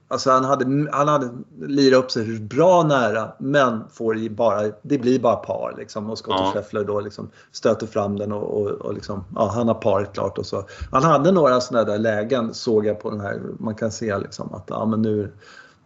[0.07, 5.19] alltså han, hade, han hade lirat upp sig bra nära men får bara, det blir
[5.19, 5.75] bara par.
[5.77, 6.51] Liksom, och Scottie Ja.
[6.53, 10.37] Scheffler då liksom stöter fram den och, och, och liksom, ja, han har paret klart.
[10.37, 10.63] Och så.
[10.91, 13.41] Han hade några sådana där lägen såg jag på den här.
[13.59, 15.31] Man kan se liksom att ja, men nu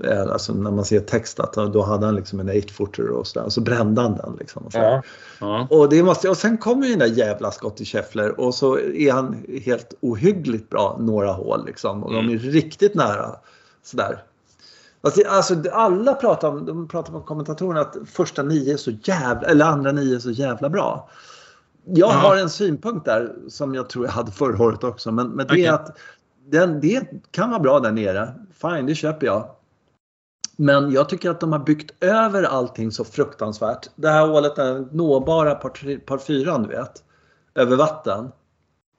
[0.04, 3.46] eh, Alltså när man ser text att då hade han liksom en 8-footer och sådär.
[3.46, 4.36] Och så brände han den.
[4.40, 4.78] Liksom och, så.
[4.78, 5.02] ja.
[5.40, 5.68] ja.
[5.70, 9.12] och, det måste, och sen kommer ju den där jävla Scottie Scheffler och så är
[9.12, 11.66] han helt ohyggligt bra några hål.
[11.66, 13.36] Liksom, och de är riktigt nära.
[13.84, 14.24] Sådär.
[15.02, 19.48] Alltså, alltså, alla pratar om, de pratar om kommentatorerna att första nio är så jävla,
[19.48, 21.10] eller andra nio är så jävla bra.
[21.86, 22.14] Jag Ja.
[22.14, 25.12] har en synpunkt där som jag tror jag hade förra året också.
[25.12, 25.66] Men, men det Okej.
[25.66, 25.98] är att
[26.46, 28.34] den, det kan vara bra där nere.
[28.54, 29.50] Fine, det köper jag.
[30.58, 33.90] Men jag tycker att de har byggt över allting så fruktansvärt.
[33.96, 37.04] Det här hålet är nåbara par, par fyran, du vet.
[37.56, 38.32] Över vatten,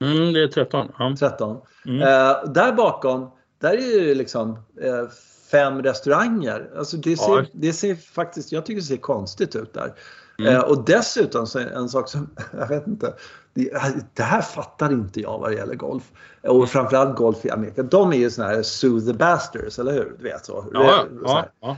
[0.01, 0.87] Mm, det är 13.
[0.99, 1.15] Ja.
[1.19, 1.57] 13.
[1.85, 2.01] Mm.
[2.01, 3.31] Eh, där bakom,
[3.63, 4.49] där är det liksom
[4.81, 5.09] eh,
[5.51, 6.69] fem restauranger.
[6.77, 7.45] Alltså det ser, ja.
[7.53, 9.93] det ser faktiskt, jag tycker det ser konstigt ut där.
[10.39, 10.55] Mm.
[10.55, 13.13] Eh, och dessutom så en sak som, jag vet inte,
[13.53, 13.71] det,
[14.13, 16.11] det, här fattar inte jag vad det gäller golf.
[16.41, 16.67] Och mm.
[16.67, 17.83] framförallt golf i Amerika.
[17.83, 20.15] De är ju såna här sue the bastards, eller hur?
[20.17, 20.65] Du vet så.
[20.73, 21.77] Ja, ja, ja.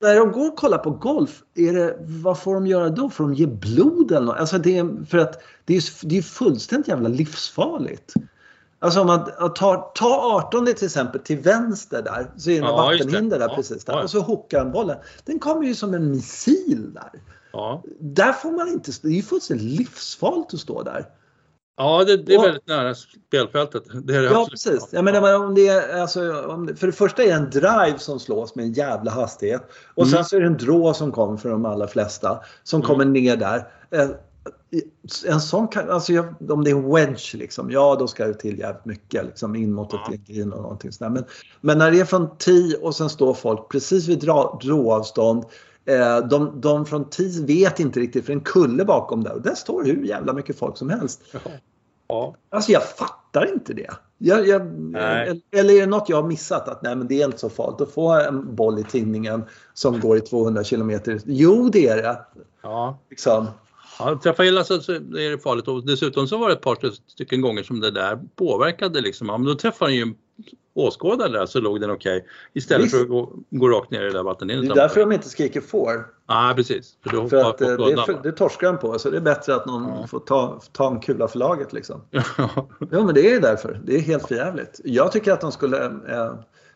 [0.00, 3.10] När de går och kollar på golf, är det, vad får de göra då?
[3.10, 4.36] Får de ge blod eller något?
[4.36, 8.14] Alltså det är, för att det är, det är fullständigt jävla livsfarligt.
[8.82, 12.76] Alltså om man tar, tar 18 till exempel till vänster där så är det ja,
[12.76, 13.92] vattenhinder där ja, precis där.
[13.92, 14.02] Ja.
[14.02, 14.96] Och så hookar han bollen.
[15.24, 17.22] Den kommer ju som en missil där.
[17.52, 17.82] Ja.
[18.00, 21.06] Där får man inte, det är ju fullständigt livsfarligt att stå där.
[21.76, 23.84] Ja, det, det är och, väldigt nära spelfältet.
[24.04, 24.88] Det är det ja, precis.
[24.90, 27.98] Jag menar, om det är, alltså, om det, för det första är det en drive
[27.98, 29.62] som slås med en jävla hastighet.
[29.94, 30.14] Och mm.
[30.14, 32.40] sen så är det en drå som kommer för de allra flesta.
[32.62, 32.86] Som mm.
[32.86, 33.66] kommer ner där.
[35.26, 38.34] En sån kan, alltså jag, om det är en wedge liksom, ja då ska det
[38.34, 40.16] till jävligt mycket liksom in mot ett ja.
[40.26, 41.10] green och någonting sådär.
[41.10, 41.24] Men,
[41.60, 44.18] men när det är från 10 och sen står folk precis vid
[44.60, 45.44] dråavstånd
[45.84, 49.54] Eh, de, de från TIS vet inte riktigt för en kulle bakom där och där
[49.54, 51.22] står hur jävla mycket folk som helst.
[52.08, 52.34] Ja.
[52.48, 53.90] Alltså jag fattar inte det.
[54.18, 54.60] Jag, jag,
[55.52, 56.68] eller är det något jag har missat?
[56.68, 60.00] Att nej men det är inte så farligt att få en boll i tinningen som
[60.00, 61.20] går i 200 kilometer.
[61.24, 62.20] Jo det är det.
[62.62, 62.98] Ja.
[63.10, 63.46] Liksom.
[64.04, 67.10] Ja, träffa illa så, så är det farligt och dessutom så var det ett par
[67.10, 69.28] stycken gånger som det där påverkade liksom.
[69.28, 70.14] Ja, men då träffade han ju en
[70.74, 72.16] åskådare där så låg den okej.
[72.16, 72.28] Okay.
[72.52, 72.96] Istället Visst.
[72.96, 74.66] för att gå, gå rakt ner i det där vattenhinnet.
[74.66, 75.92] Det är därför de inte skriker får.
[76.26, 76.96] Ja ah, precis.
[77.04, 79.66] För, för att eh, det, för, det torskar de på så det är bättre att
[79.66, 80.06] någon ja.
[80.06, 82.02] får ta, ta en kula för laget liksom.
[82.90, 83.80] ja men det är därför.
[83.84, 84.80] Det är helt förjävligt.
[84.84, 86.34] Jag tycker att de skulle eh,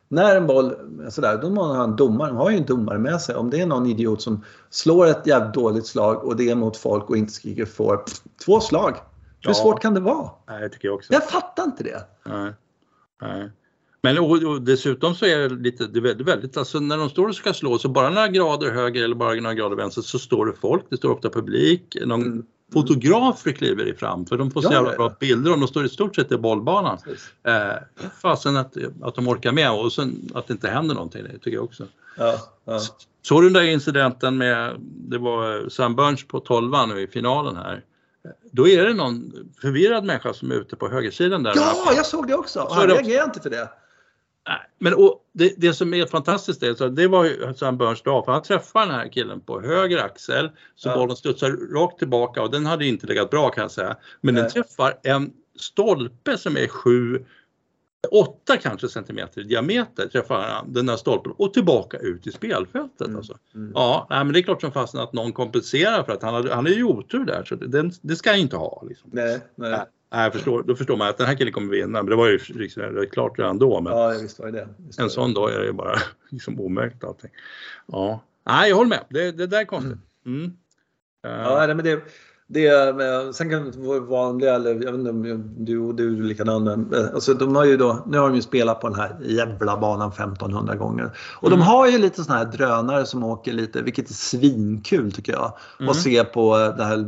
[0.08, 0.74] när en boll,
[1.10, 2.28] sådär, då måste man ha en domare.
[2.28, 3.34] De har ju en domare med sig.
[3.34, 6.76] Om det är någon idiot som slår ett jävligt dåligt slag och det är mot
[6.76, 8.04] folk och inte skriker får
[8.44, 8.90] två slag.
[9.40, 9.54] Hur ja.
[9.54, 10.30] svårt kan det vara?
[10.48, 11.12] Nej, det tycker jag också.
[11.12, 12.04] Jag fattar inte det.
[12.24, 12.52] Nej.
[13.22, 13.50] Nej.
[14.02, 17.28] Men och, och dessutom så är det lite, det är väldigt, alltså när de står
[17.28, 20.46] och ska slå så bara några grader höger eller bara några grader vänster så står
[20.46, 22.46] det folk, det står ofta publik, någon mm.
[22.72, 25.88] Fotografer kliver fram för de får så jävla ja, bra bilder och de står i
[25.88, 26.98] stort sett i bollbanan.
[27.46, 31.32] Eh, fasen att, att de orkar med och sen att det inte händer någonting, det
[31.32, 31.86] tycker jag också.
[32.16, 32.80] Ja, ja.
[33.22, 37.56] Såg du den där incidenten med, det var Sam Burns på 12 nu i finalen
[37.56, 37.84] här.
[38.50, 41.52] Då är det någon förvirrad människa som är ute på högersidan där.
[41.56, 42.68] Ja, jag såg det också.
[42.70, 43.68] Han reagerar inte för det.
[44.78, 48.24] Men och det, det som är fantastiskt är så det var ju Sam Burns dag
[48.24, 50.96] för han träffade den här killen på höger axel så ja.
[50.96, 53.96] bollen studsar rakt tillbaka och den hade inte legat bra kan jag säga.
[54.20, 54.42] Men Nej.
[54.42, 57.24] den träffar en stolpe som är 7
[58.10, 63.06] 8 kanske centimeter i diameter träffar han den där stolpen och tillbaka ut i spelfältet.
[63.06, 63.16] Mm.
[63.16, 63.38] Alltså.
[63.54, 63.72] Mm.
[63.74, 66.54] Ja, nej, men det är klart som fasen att någon kompenserar för att han hade,
[66.54, 68.84] han är ju otur där så det, det ska jag inte ha.
[68.88, 69.10] Liksom.
[69.12, 69.84] Nej, nej.
[70.14, 72.38] Nej, förstår, då förstår man att den här killen kommer vinna, men det var ju
[72.48, 73.80] liksom, klart redan då.
[73.80, 74.68] Men ja, visst var det.
[74.76, 75.98] Visst en sån dag är det ju bara
[76.28, 77.30] liksom omöjligt allting.
[77.86, 79.04] Ja, nej, jag håller med.
[79.10, 79.98] Det, det där är konstigt.
[80.26, 80.52] Mm.
[81.24, 81.40] Mm.
[81.40, 82.00] Ja, men det,
[82.46, 86.64] det, sen kan det vara vanliga, eller jag vet inte om du, du är likadan,
[86.64, 89.76] men alltså, de har ju då, nu har de ju spelat på den här jävla
[89.76, 91.10] banan 1500 gånger.
[91.40, 91.58] Och mm.
[91.58, 95.52] de har ju lite sådana här drönare som åker lite, vilket är svinkul tycker jag.
[95.78, 95.88] Mm.
[95.88, 97.06] Och se på det här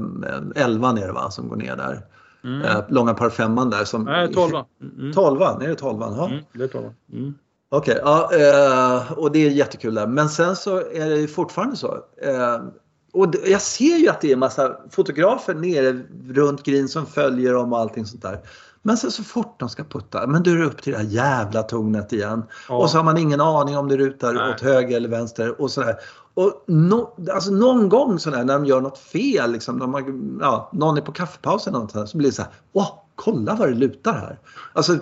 [0.57, 2.03] 11 nere va, som går ner där.
[2.47, 2.63] Mm.
[2.63, 3.85] Eh, långa par femman där.
[3.85, 4.65] Som, Nej, tolvan.
[4.99, 5.13] Mm.
[5.13, 6.15] Tolvan, är det tolvan?
[6.17, 6.27] Ja.
[6.27, 6.95] Mm, det är tolvan.
[7.13, 7.35] Mm.
[7.69, 10.07] Okej, okay, ja, eh, och det är jättekul där.
[10.07, 11.95] Men sen så är det fortfarande så.
[12.23, 12.61] Eh,
[13.17, 17.73] och jag ser ju att det är massa fotografer nere runt green som följer dem
[17.73, 18.41] och allting sånt där.
[18.83, 21.05] Men sen så fort de ska putta, men då är det upp till det här
[21.05, 22.45] jävla tornet igen.
[22.69, 22.77] Ja.
[22.77, 24.55] Och så har man ingen aning om det rutar Nej.
[24.55, 25.97] åt höger eller vänster och sådär.
[26.35, 30.71] Och no, alltså någon gång sådär när de gör något fel, liksom, när man, ja,
[30.73, 33.75] någon är på kaffepausen eller något så blir det så här, åh, kolla vad det
[33.75, 34.39] lutar här.
[34.73, 34.93] Alltså,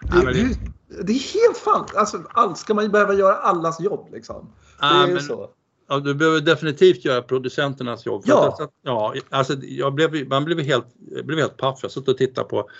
[0.00, 0.56] det, det,
[1.02, 4.48] det, är helt fan, alltså, allt, ska man behöva göra allas jobb liksom.
[4.80, 5.50] Det är ju så.
[5.92, 8.22] Ja, du behöver definitivt göra producenternas jobb.
[8.26, 8.56] Ja.
[8.60, 10.86] Att, ja alltså, jag blev, man blev helt,
[11.24, 11.78] blev helt paff.
[11.82, 12.70] Jag satt och tittade på,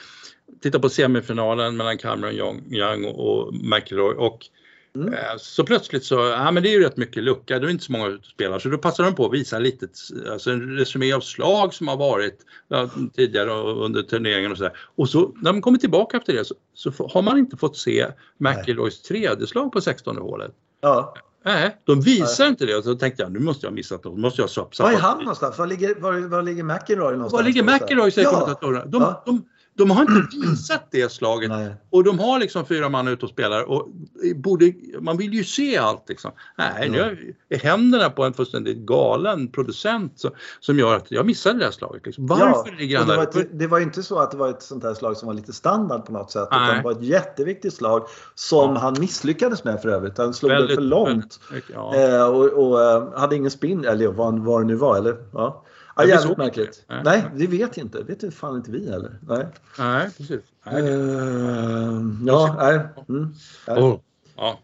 [0.63, 4.49] tittade på semifinalen mellan Cameron Young, Young och McIlroy och
[4.95, 5.15] Mm.
[5.15, 7.85] Eh, så plötsligt så, ja men det är ju rätt mycket lucka, det är inte
[7.85, 9.89] så många spelare så då passar de på att visa lite,
[10.31, 14.73] alltså en resumé av slag som har varit ja, tidigare under turneringen och sådär.
[14.97, 18.07] Och så när de kommer tillbaka efter det så, så har man inte fått se
[18.39, 20.53] McIlroys tredje slag på 16 hålet.
[20.81, 21.15] Ja.
[21.45, 24.19] Nej, de visar inte det och så tänkte jag nu måste jag ha missat något,
[24.19, 25.59] måste jag ha Var är han någonstans?
[25.59, 27.33] Var ligger, var, var ligger McIlroy någonstans?
[27.33, 28.33] Var ligger McIlroy säger ja.
[28.33, 28.85] kommentatorerna.
[28.85, 29.23] De, ja.
[29.27, 31.75] de, de har inte visat det slaget Nej.
[31.91, 33.89] och de har liksom fyra man ute och spelar och
[34.37, 36.31] borde, man vill ju se allt liksom.
[36.59, 40.31] Nej, nu är händerna på en fullständigt galen producent så,
[40.61, 42.07] som gör att jag missade det här slaget.
[42.07, 42.27] Liksom.
[42.27, 44.63] Varför ligger och han det, var ett, det var inte så att det var ett
[44.63, 46.49] sånt här slag som var lite standard på något sätt.
[46.51, 48.81] Utan det var ett jätteviktigt slag som Ja.
[48.81, 50.19] han misslyckades med för övrigt.
[50.19, 51.41] Han slog det Väldigt- för långt.
[51.51, 51.95] väldigt- Ja.
[51.97, 54.97] Eh, och och eh, hade ingen spin, eller vad, vad det nu var.
[54.97, 55.65] Eller, ja.
[55.97, 56.85] Ja, jävligt märkligt.
[56.89, 57.03] det.
[57.05, 58.03] Nej, det vet jag inte.
[58.03, 59.19] vet ju fan inte vi heller.
[59.29, 59.47] Nej.
[59.79, 60.41] Nej, precis.
[60.67, 62.81] Nej, det- Eh, ja, nej.
[63.09, 63.35] Mm.
[63.69, 63.83] nej.
[63.83, 63.99] Åh,
[64.37, 64.59] ja.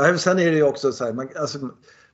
[0.00, 1.58] Nej, sen är det ju också så här, man, alltså,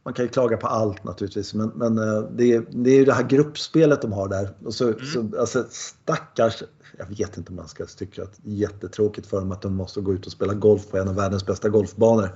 [0.05, 3.05] man kan ju klaga på allt naturligtvis, men, men eh, det, är, det är ju
[3.05, 4.49] det här gruppspelet de har där.
[4.65, 6.63] Och så, så, alltså, stackars,
[6.99, 9.75] jag vet inte om man ska tycka att det är jättetråkigt för dem att de
[9.75, 12.29] måste gå ut och spela golf på en av världens bästa golfbanor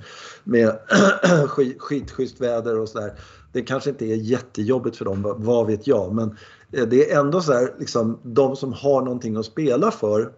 [0.43, 0.79] med
[1.47, 3.13] skit, skitschysst väder och sådär.
[3.51, 6.37] Det kanske inte är jättejobbigt för dem, vad- vet jag, men
[6.71, 10.31] eh, det är ändå så här, liksom, de som har någonting att spela för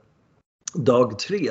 [0.73, 1.49] dag tre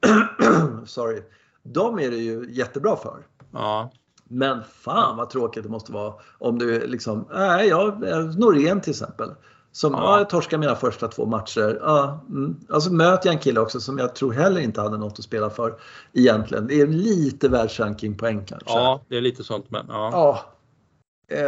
[0.86, 1.22] sorry,
[1.62, 3.16] de är det ju jättebra för.
[3.52, 3.90] ja.
[4.30, 8.00] Men fan vad tråkigt det måste vara om du liksom, nej, jag,
[8.38, 9.30] Norén till exempel.
[9.72, 9.98] Som, ja.
[10.02, 10.18] Ja.
[10.18, 11.78] jag torskar mina första två matcher.
[11.82, 12.56] Ja, mm.
[12.70, 15.50] Alltså möter jag en kille också som jag tror heller inte hade något att spela
[15.50, 15.74] för
[16.12, 16.66] egentligen.
[16.66, 18.68] Det är lite världsrankingpoäng kanske.
[18.70, 20.10] ja, det är lite sånt men ja.
[20.12, 20.44] Ja.
[21.30, 21.38] Eh,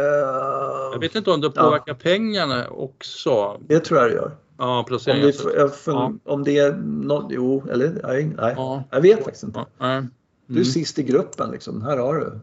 [0.91, 3.57] Jag vet inte om det påverkar pengarna också.
[3.67, 4.31] det tror jag det gör.
[4.57, 5.27] Ja, Om placeringen.
[5.27, 6.13] det, jag Ja.
[6.25, 8.53] om det är något, jo, eller nej, nej.
[8.57, 8.83] Ja.
[8.91, 9.59] Jag vet faktiskt inte.
[9.59, 10.01] Ja, nej.
[10.47, 10.65] Du är Mm.
[10.65, 11.81] sist i gruppen liksom.
[11.81, 12.39] Här har du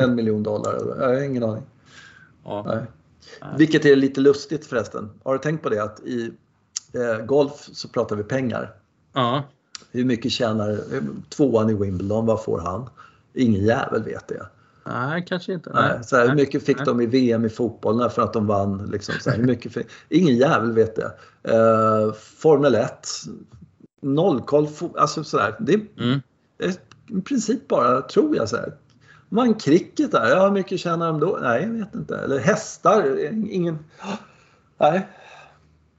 [0.00, 0.74] en miljon dollar.
[1.00, 1.62] Jag har ingen aning.
[2.44, 2.62] Ja.
[2.68, 2.82] Nej.
[3.58, 5.10] Vilket är lite lustigt förresten.
[5.22, 6.32] Har du tänkt på det att i
[6.92, 8.74] eh, golf så pratar vi pengar.
[9.12, 9.42] Ja.
[9.92, 12.26] Hur mycket tjänar eh, tvåan i Wimbledon?
[12.26, 12.88] Vad får han?
[13.34, 14.46] Ingen jävel vet det.
[14.86, 15.70] Nej, kanske inte.
[15.74, 15.98] Nej.
[16.04, 16.86] Så här, hur mycket fick Nej.
[16.86, 18.88] de i VM i fotboll när- för att de vann?
[18.92, 19.86] Liksom, så här, hur mycket fick...
[20.08, 21.12] Ingen jävel vet det.
[21.42, 23.08] Eh, Formel 1.
[24.02, 24.68] Noll koll.
[24.96, 25.54] Alltså sådär.
[25.60, 26.20] Det är Mm.
[26.56, 26.74] det är
[27.18, 28.72] i princip bara, tror jag, så här.
[29.28, 31.38] Man cricket där, ja, hur mycket tjänar de då?
[31.42, 32.16] Nej, jag vet inte.
[32.16, 33.18] Eller hästar,
[33.50, 33.78] ingen...
[34.78, 35.08] Nej.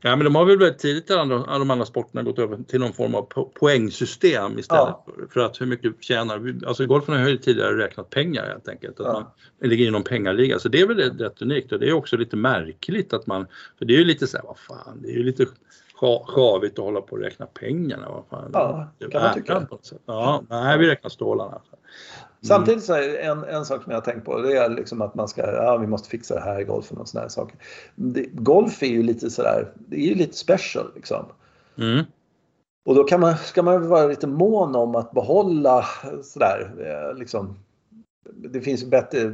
[0.01, 2.79] Ja, men de har väl väldigt tidigt i alla de andra sporterna gått över till
[2.79, 4.95] någon form av po- poängsystem istället.
[5.05, 5.05] Ja.
[5.29, 6.65] För, att hur mycket tjänar vi?
[6.65, 8.99] Alltså golfen har ju tidigare räknat pengar helt enkelt.
[8.99, 9.33] Att Ja.
[9.61, 10.59] man ligger i någon pengaliga.
[10.59, 13.85] Så det är väl rätt, unikt och det är också lite märkligt att man, för
[13.85, 15.45] det är ju lite så här, vad fan, det är ju lite
[16.27, 18.09] sjavigt att hålla på och räkna pengarna.
[18.09, 18.49] Vad fan.
[18.53, 19.67] Ja, Det kan man tycka.
[20.05, 21.61] Ja, nej, vi räknar stålarna.
[22.41, 25.15] Samtidigt så är en, en sak som jag har tänkt på det är liksom att
[25.15, 27.57] man ska, ja vi måste fixa det här i golfen och sådana här saker.
[27.95, 31.25] Det, golf är ju lite sådär, det är ju lite special liksom.
[31.77, 32.05] Mm.
[32.85, 35.85] Och då kan man, ska man vara lite mån om att behålla
[36.23, 37.59] sådär eh, liksom.
[38.33, 39.33] Det finns bättre,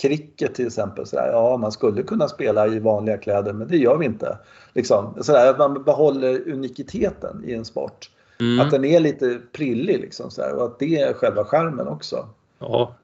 [0.00, 3.96] cricket till exempel, sådär, ja man skulle kunna spela i vanliga kläder men det gör
[3.98, 4.38] vi inte.
[4.74, 8.10] Liksom, sådär, att man behåller unikiteten i en sport.
[8.40, 8.60] Mm.
[8.60, 12.28] Att den är lite prillig liksom, sådär, och att det är själva charmen också.
[12.58, 12.94] Ja.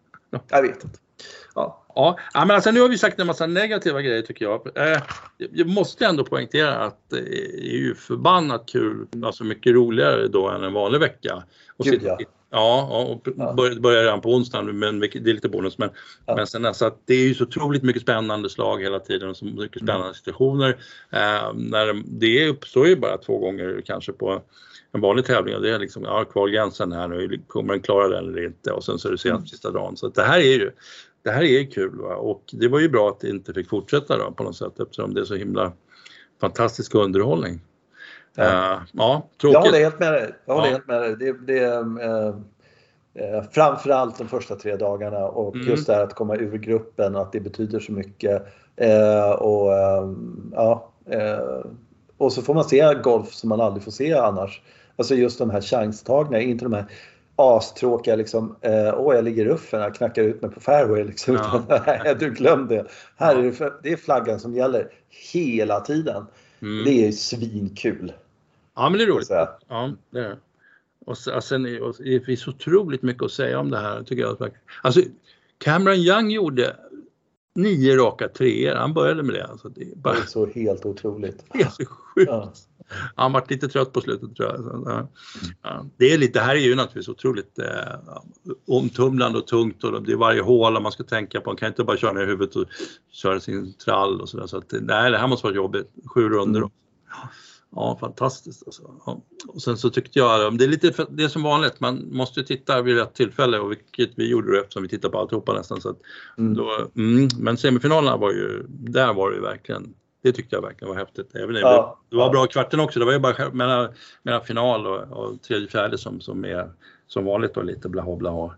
[0.49, 0.99] Jag vet inte.
[1.55, 4.67] Ja, Ja, ja, men alltså nu har vi sagt en massa negativa grejer tycker jag.
[4.75, 5.03] Eh,
[5.53, 7.19] jag måste ändå poängtera att det
[7.73, 11.43] är ju förbannat kul, alltså mycket roligare då än en vanlig vecka.
[11.77, 12.27] Och Gud, sitta- ja.
[12.57, 13.53] Ja, och Ja.
[13.57, 15.79] börjar börjar redan på onsdagen, men det är lite bonus.
[15.79, 15.91] Men,
[16.27, 16.37] Ja.
[16.37, 19.45] men sen alltså det är ju så otroligt mycket spännande slag hela tiden och så
[19.45, 19.87] mycket Mm.
[19.87, 20.69] spännande situationer.
[21.11, 24.43] Eh, när det uppstår ju bara två gånger kanske på
[24.93, 28.29] en vanlig tävling och det är liksom, ja kvalgränsen här nu, kommer den klara den
[28.29, 28.73] eller inte?
[28.73, 29.47] Och sen så är det sent Mm.
[29.47, 29.97] sista dagen.
[29.97, 30.71] Så det här är ju
[31.23, 32.15] det här är kul va?
[32.15, 35.15] och det var ju bra att det inte fick fortsätta då på något sätt eftersom
[35.15, 35.73] det är så himla
[36.41, 37.61] fantastisk underhållning.
[38.37, 38.45] Ja.
[38.45, 39.59] Ja, ja jag tråkigt.
[39.59, 40.31] håller helt med dig.
[40.47, 40.73] Jag håller Ja.
[40.73, 41.17] helt med dig.
[41.17, 42.29] Det, det, eh,
[43.37, 45.67] eh, framförallt de första tre dagarna och Mm.
[45.69, 48.43] just det här att komma ur gruppen, att det betyder så mycket.
[48.77, 50.11] Eh, och, eh,
[50.53, 51.65] ja, eh,
[52.19, 54.63] och så får man se golf som man aldrig får se annars.
[54.97, 56.85] Alltså just de här chanstagna, inte de här
[57.37, 61.35] astråkiga liksom, eh, åh jag ligger i ruffen, jag knackar ut mig på fairway liksom.
[61.35, 61.63] Ja.
[62.05, 62.85] Utan, du glöm det.
[63.17, 64.89] Här är det, det är flaggan som gäller
[65.33, 66.27] hela tiden.
[66.63, 66.85] Mm.
[66.85, 68.13] Det är svinkul.
[68.75, 69.29] Ja men det är roligt.
[69.69, 70.39] Ja, det är det.
[71.07, 71.63] Och sen,
[71.99, 74.51] det finns otroligt mycket att säga om det här tycker jag.
[74.83, 75.01] Alltså
[75.59, 76.77] Cameron Young gjorde
[77.55, 78.75] nio raka treor.
[78.75, 79.47] Han började med det.
[79.47, 81.45] Alltså, det är Det bara är så helt otroligt.
[81.53, 82.31] det är så sjukt.
[82.31, 82.53] Ja.
[83.15, 85.09] Han var lite trött på slutet tror jag.
[85.97, 88.19] Det, är lite, det här är ju naturligtvis otroligt eh,
[88.67, 91.51] omtumlande och tungt och det är varje hål man ska tänka på.
[91.51, 92.67] Man kan inte bara köra ner i huvudet och
[93.13, 94.47] köra sin trall och sådär.
[94.47, 95.91] Så att, nej, det här måste vara jobbigt.
[96.15, 96.61] Sju runder.
[96.61, 96.71] Mm.
[97.77, 98.83] Ja, fantastiskt alltså.
[99.07, 99.21] Ja.
[99.49, 102.83] Och sen så tyckte jag, det är lite det är som vanligt, man måste titta
[102.83, 105.81] vid rätt tillfälle och vilket vi gjorde då eftersom vi tittar på alltihopa nästan.
[105.81, 105.99] Så att
[106.39, 106.55] Mm.
[106.55, 110.95] då, mm, men semifinalerna var ju, där var det ju verkligen Det tyckte jag verkligen
[110.95, 111.35] var häftigt.
[111.35, 112.99] Även ja, det var bra kvarten också.
[112.99, 113.89] Det var ju bara mellan,
[114.23, 116.71] mellan final och, och tredje fjärde som, som är
[117.07, 118.55] som vanligt och lite blaha blaha.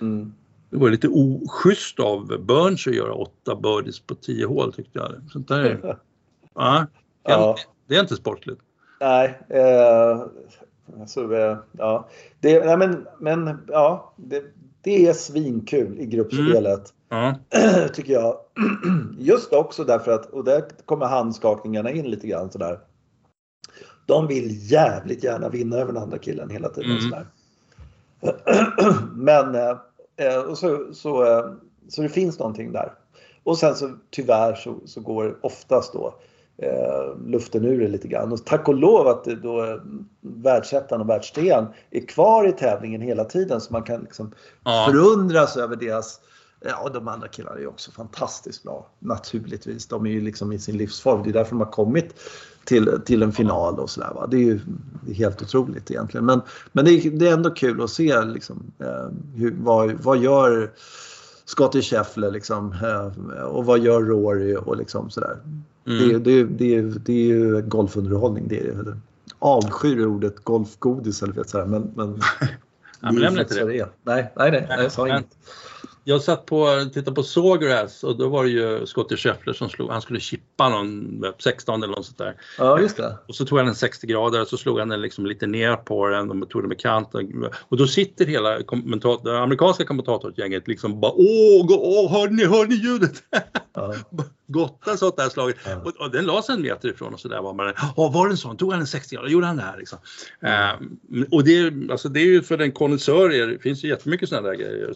[0.00, 0.32] Mm.
[0.70, 5.30] Det var lite oschysst av Burns att göra åtta birdies på tio hål tyckte jag.
[5.32, 5.80] Sånt där,
[6.54, 6.86] ja,
[7.22, 7.56] ja.
[7.88, 8.60] Det är inte sportligt.
[9.00, 10.22] Nej, eh,
[11.00, 12.08] alltså, eh, ja.
[12.40, 14.44] Det, nej, men, men ja, det,
[14.82, 16.94] det är svinkul i gruppspelet.
[17.10, 17.34] Mm.
[17.50, 17.88] Ja.
[17.94, 18.36] Tycker jag.
[19.18, 22.78] Just också därför att, och där kommer handskakningarna in lite grann sådär.
[24.06, 26.90] De vill jävligt gärna vinna över den andra killen hela tiden.
[26.90, 27.02] Mm.
[27.02, 27.26] Sådär.
[29.14, 29.76] Men eh,
[30.16, 31.52] eh, och så, så, eh,
[31.88, 32.92] så det finns någonting där.
[33.42, 36.14] Och sen så tyvärr så, så går oftast då
[36.62, 38.32] eh, luften ur det lite grann.
[38.32, 39.76] Och tack och lov att då eh,
[40.20, 44.32] världsettan och världstrean är kvar i tävlingen hela tiden så man kan liksom
[44.64, 44.86] ja.
[44.90, 46.20] förundras över deras
[46.60, 48.86] Ja, de andra killarna är också fantastiskt bra.
[48.98, 49.86] Naturligtvis.
[49.86, 51.22] De är ju liksom i sin livsform.
[51.22, 52.14] Det är därför de har kommit
[52.64, 54.26] till, till en final och sådär.
[54.30, 54.60] Det är ju
[55.06, 56.26] det är helt otroligt egentligen.
[56.26, 56.40] Men,
[56.72, 60.70] men det, är, det är ändå kul att se liksom, eh, hur, vad, vad gör
[61.48, 65.36] Scottie Scheffler liksom, eh, och vad gör Rory och liksom sådär.
[65.86, 66.08] Mm.
[66.08, 68.48] Det, det, det, det är ju golfunderhållning.
[68.48, 68.96] Det är,
[69.38, 72.20] avskyr ordet golfgodis eller vet, sådär, men, men
[73.00, 73.44] Ja, men det.
[73.44, 75.36] det nej, nej, nej, nej, jag sa inget.
[76.08, 79.90] Jag satt på, tittade på Sawgrass och då var det ju Scottie Scheffler som slog,
[79.90, 82.36] han skulle chippa någon 16 eller något sånt där.
[82.58, 83.18] Ja, just det.
[83.28, 85.76] Och så tog han en 60 grader och så slog han den liksom lite ner
[85.76, 87.44] på den och tog den med kanten.
[87.68, 92.66] Och då sitter hela kommentator, det amerikanska kommentatorgänget liksom bara åh, åh hör ni, hör
[92.66, 93.22] ni ljudet?
[93.74, 93.94] Ja.
[94.50, 95.56] Gottas åt det här slaget.
[95.66, 95.76] Ja.
[95.76, 98.32] Och, och, den lades en meter ifrån och så där var man, åh var det
[98.32, 99.98] en sån, tog han en 60 grader, gjorde han det här liksom.
[100.40, 101.26] Mm.
[101.30, 104.54] Och det, alltså, det är ju för den konnässör, det finns ju jättemycket sådana där
[104.54, 104.94] grejer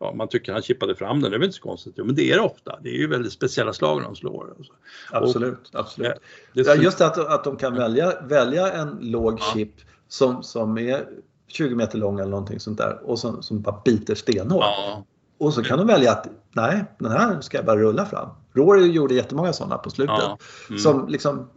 [0.00, 1.94] ja, man tycker han chippade fram den, det är väl inte så konstigt.
[1.96, 2.78] Jo, men det är det ofta.
[2.82, 4.54] Det är ju väldigt speciella slag de slår.
[4.58, 4.72] Alltså.
[5.10, 6.12] Absolut, och, absolut.
[6.52, 9.52] Ja, ja, just att, att de kan välja, välja en låg ja.
[9.54, 9.74] chip
[10.08, 11.06] som, som är
[11.48, 14.64] 20 meter lång eller någonting sånt där och som, som bara biter stenhårt.
[14.64, 15.04] Ja.
[15.38, 18.28] Och så kan de välja att nej, den här ska jag bara rulla fram.
[18.54, 20.16] Rory gjorde jättemånga sådana på slutet.
[20.18, 20.38] Ja.
[20.68, 20.78] Mm.
[20.78, 21.48] Som liksom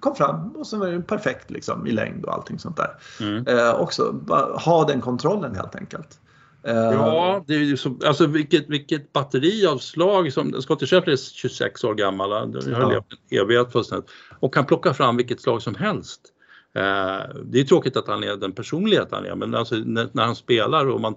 [0.00, 2.90] kom fram och så var den perfekt liksom, i längd och allting sånt där.
[3.20, 3.46] Mm.
[3.46, 4.14] Eh, också
[4.64, 6.20] ha den kontrollen helt enkelt.
[6.66, 11.16] Ja, det är ju så, alltså vilket, vilket batteri av slag som Scottie Scheffler är
[11.16, 12.88] 26 år gammal, han har ja.
[12.88, 16.20] levt en evighet fullständigt och kan plocka fram vilket slag som helst.
[16.74, 20.24] Eh, det är tråkigt att han är den personlighet han är men alltså när, när
[20.24, 21.14] han spelar och man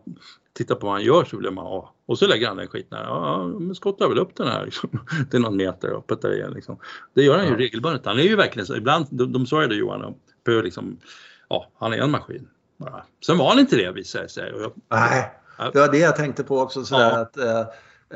[0.53, 1.93] tittar på vad han gör så blir man ja.
[2.05, 2.99] Och så lägger han den skiten.
[3.01, 4.89] Ja, men skottar väl upp den här liksom.
[5.31, 6.77] Det är någon meter öppet där igen liksom.
[7.13, 7.57] Det gör han ju ja.
[7.57, 8.05] regelbundet.
[8.05, 10.15] Han är ju verkligen så, ibland, de, de sa ju det Johan,
[10.45, 10.97] på liksom,
[11.49, 12.47] ja han är en maskin.
[12.77, 13.03] Bara.
[13.25, 14.53] Sen var han inte det visade det sig.
[14.59, 14.71] Jag...
[14.91, 15.31] Nej,
[15.73, 16.83] det var det jag tänkte på också.
[16.83, 17.19] Sådär, ja.
[17.19, 17.59] att, eh,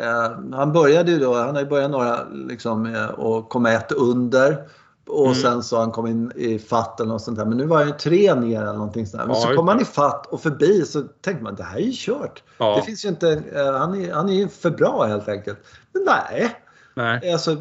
[0.06, 3.92] eh, han började ju då, han har ju börjat några liksom, eh, och kom ett
[3.92, 4.58] under.
[5.08, 5.36] Och mm.
[5.36, 7.46] sen så han kom in i fatt eller något sånt där.
[7.46, 9.28] Men nu var han ju tre ner eller någonting sånt där.
[9.28, 11.82] Men ja, så kom han i fatt och förbi så tänkte man det här är
[11.82, 12.44] ju kört.
[12.58, 12.76] Ja.
[12.76, 15.60] Det finns ju inte, eh, han, är, han är ju för bra helt enkelt.
[15.94, 16.56] Men nej.
[16.94, 17.34] nej.
[17.34, 17.58] Alltså,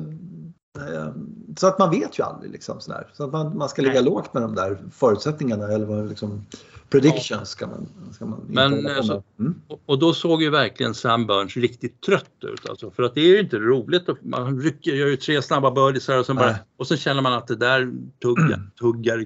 [1.56, 3.08] så att man vet ju aldrig liksom sådär.
[3.12, 4.04] Så att man, man ska ligga nej.
[4.04, 6.46] lågt med de där förutsättningarna eller liksom
[6.90, 9.60] predictions ska man, ska man Men, alltså, mm.
[9.86, 13.28] Och då såg ju verkligen Sam Burns riktigt trött ut alltså, för att det är
[13.28, 14.08] ju inte roligt.
[14.22, 17.46] Man rycker, gör ju tre snabba birdies och, sen bara, och så känner man att
[17.46, 18.70] det där tuggar, mm.
[18.80, 19.24] tuggar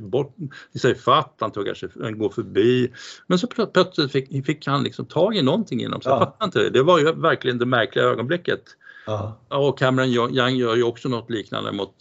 [0.00, 0.36] bort,
[0.72, 2.92] i sig fatt, han tuggar sig, han går förbi.
[3.26, 6.18] Men så plötsligt fick, fick han liksom tag i någonting inom sig, ja.
[6.18, 6.70] jag fattar inte det.
[6.70, 8.62] Det var ju verkligen det märkliga ögonblicket.
[9.06, 9.38] Ja.
[9.48, 11.94] Och Cameron Young gör ju också något liknande mot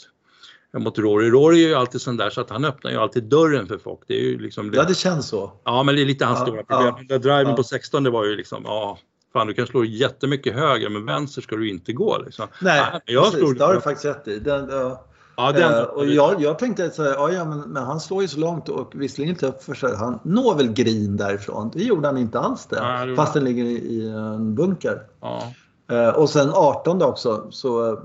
[0.78, 1.30] mot Rory.
[1.30, 4.00] Rory är ju alltid sån där så att han öppnar ju alltid dörren för folk.
[4.08, 5.52] Det är ju liksom Ja, det känns så.
[5.64, 6.88] Ja, men det är lite hans ja, stora problem.
[6.88, 7.56] Ja, Den där driven ja.
[7.56, 8.98] på 16 det var ju liksom, ja,
[9.34, 12.48] fan du kan slå jättemycket höger men vänster ska du inte gå liksom.
[12.62, 13.58] Nej, ja, jag precis, slog...
[13.58, 14.40] det har du faktiskt rätt i.
[14.40, 14.98] Den, uh...
[15.38, 18.28] Ja, den, uh, och jag, jag tänkte så här, ja, men, men, han slår ju
[18.28, 19.96] så långt och visserligen inte upp för sig.
[19.96, 21.72] Han når väl green därifrån.
[21.74, 22.76] Det gjorde han inte alls det.
[22.76, 25.02] Ja, det fast den ligger i, i en bunker.
[25.22, 25.54] Ja.
[25.92, 28.00] Uh, och sen 18 också så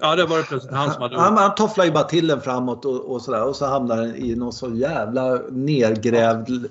[0.00, 1.20] Ja, det var det plötsligt han som hade...
[1.20, 4.16] Han, han tofflar ju bara till den framåt och, och sådär och så hamnar den
[4.16, 6.66] i någon så jävla nergrävd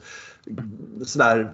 [1.05, 1.53] sådär,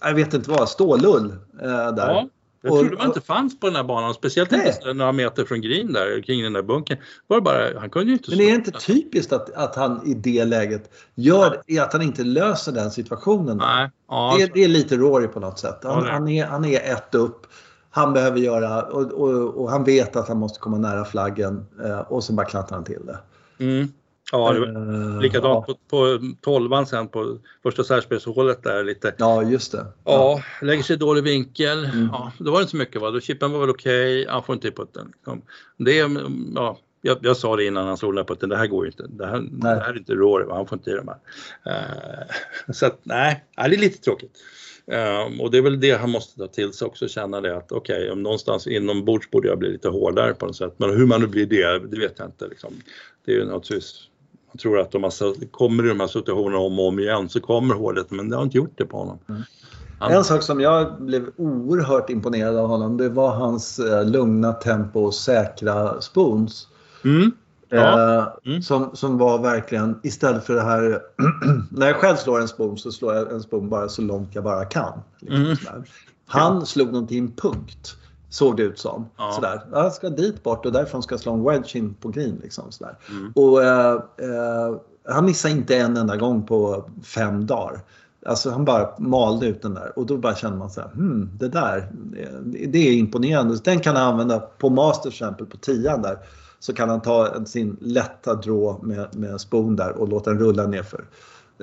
[0.00, 2.08] jag vet inte vad, stålull äh, där.
[2.08, 2.28] Ja.
[2.62, 4.74] Jag trodde man inte fanns på den här banan, speciellt nej.
[4.76, 6.98] inte några meter från green där, kring den där bunkern.
[7.26, 10.14] Var bara, han kunde ju inte Men är det inte typiskt att, att han i
[10.14, 11.84] det läget gör ja.
[11.84, 13.56] att han inte löser den situationen?
[13.56, 13.90] Nej.
[14.08, 15.78] Ja, det, det, är lite Rory på något sätt.
[15.82, 17.46] Han, ja, han, är, han är ett upp
[17.90, 21.98] han behöver göra och, och, och, han vet att han måste komma nära flaggen eh,
[21.98, 23.18] och så bara klantar han till det.
[23.64, 23.92] Mm.
[24.32, 25.74] Ja, det var uh, likadant ja.
[25.88, 29.14] på, på tolvan sen på första särspelshålet där lite.
[29.18, 29.86] Ja, just det.
[30.04, 31.84] Ja, ja lägger sig i dålig vinkel.
[31.84, 32.08] Mm.
[32.12, 34.32] Ja, då var det inte så mycket va, då chippen var väl okej, okay.
[34.32, 35.12] han får inte i putten.
[35.16, 35.42] Liksom.
[35.76, 35.96] Det
[36.54, 39.06] ja, jag, jag, sa det innan han slog den putten, det här går ju inte.
[39.08, 41.18] Det här, det här är inte Rory, han får inte i de här.
[41.66, 44.38] Uh, så att nej, det är lite tråkigt.
[44.90, 47.72] Um, och det är väl det han måste ta till sig också, känna det att
[47.72, 50.74] okej, okay, om någonstans inombords borde jag bli lite hårdare på något sätt.
[50.76, 52.48] Men hur man nu blir det, det vet jag inte.
[52.48, 52.74] Liksom.
[53.24, 54.08] Det är ju naturligtvis,
[54.52, 55.10] man tror att om man
[55.50, 58.42] kommer i de här situationerna om och om igen så kommer hårdheten, men det har
[58.42, 59.18] inte gjort det på honom.
[59.28, 59.42] Mm.
[59.98, 60.12] Han...
[60.12, 65.00] En sak som jag blev oerhört imponerad av honom, det var hans eh, lugna tempo
[65.00, 66.68] och säkra spoons.
[67.04, 67.32] Mm.
[67.68, 68.18] Ja.
[68.18, 68.62] Eh, mm.
[68.62, 71.00] Som, som var verkligen, istället för det här,
[71.70, 74.44] när jag själv slår en spon så slår jag en spon bara så långt jag
[74.44, 75.00] bara kan.
[75.20, 75.56] Liksom, mm.
[76.26, 77.96] Han slog någonting punkt,
[78.28, 79.08] såg det ut som.
[79.16, 79.32] Ja.
[79.34, 79.60] Sådär.
[79.72, 82.40] Jag ska dit bort och därifrån ska jag slå en wedge in på green.
[82.42, 82.98] Liksom, sådär.
[83.10, 83.32] Mm.
[83.36, 84.76] Och, eh, eh,
[85.08, 87.80] han missade inte en enda gång på fem dagar.
[88.26, 91.30] Alltså han bara malde ut den där och då bara känner man så här, hmm,
[91.38, 91.92] det där,
[92.44, 93.56] det är imponerande.
[93.64, 96.18] Den kan han använda på Masters till exempel på tian där
[96.58, 100.66] så kan han ta sin lätta drå med, med spoon där och låta den rulla
[100.66, 101.04] nerför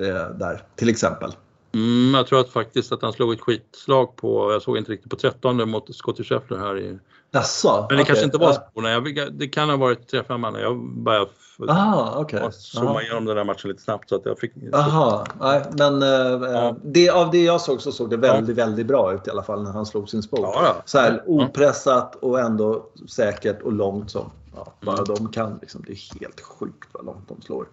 [0.00, 1.32] eh, där till exempel.
[1.72, 5.10] Mm, jag tror att faktiskt att han slog ett skitslag på, jag såg inte riktigt
[5.10, 6.98] på 13 mot Scottie Scheffler här i...
[7.30, 7.86] Jaså?
[7.88, 8.04] Men det okay.
[8.04, 9.00] kanske inte var spona,
[9.30, 11.26] det kan ha varit 3-5 Jag bara
[11.68, 12.50] Aha, okay.
[12.52, 14.52] zooma igenom den där matchen lite snabbt så att jag fick...
[14.72, 16.08] Aha, nej, men eh,
[16.50, 16.76] ja.
[16.82, 18.64] det, av det jag såg så såg det väldigt, ja.
[18.64, 20.40] väldigt bra ut i alla fall när han slog sin spot.
[20.42, 20.76] Ja.
[20.84, 25.04] Så här opressat och ändå säkert och långt som Ja, bara mm.
[25.04, 25.58] de kan.
[25.60, 27.68] Liksom, det är helt sjukt vad långt de slår.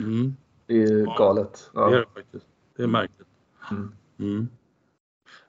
[0.00, 0.36] Mm.
[0.66, 1.70] Det är galet.
[1.72, 2.44] Det är det faktiskt.
[2.78, 3.28] Det är märkligt.
[3.70, 3.92] Mm.
[4.18, 4.48] Mm.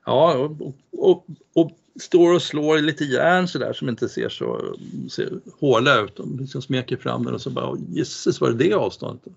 [0.06, 4.76] Ja, och, och, och, står och slår lite järn sådär som inte ser så
[5.10, 6.16] ser hårda ut.
[6.18, 9.34] De liksom smeker fram den och så bara, jösses var det det avståndet?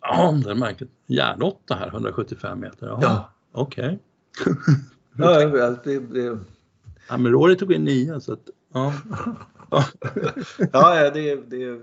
[0.00, 0.90] Ja, det är märkligt.
[1.06, 2.86] Järnåtta här, 175 meter.
[2.86, 3.30] Jaha, ja.
[3.52, 3.98] Okej.
[4.40, 4.54] Okay.
[5.58, 6.38] ja, det, det...
[7.08, 8.92] Rory tog in nio så att, ja.
[10.72, 11.80] ja, det, det,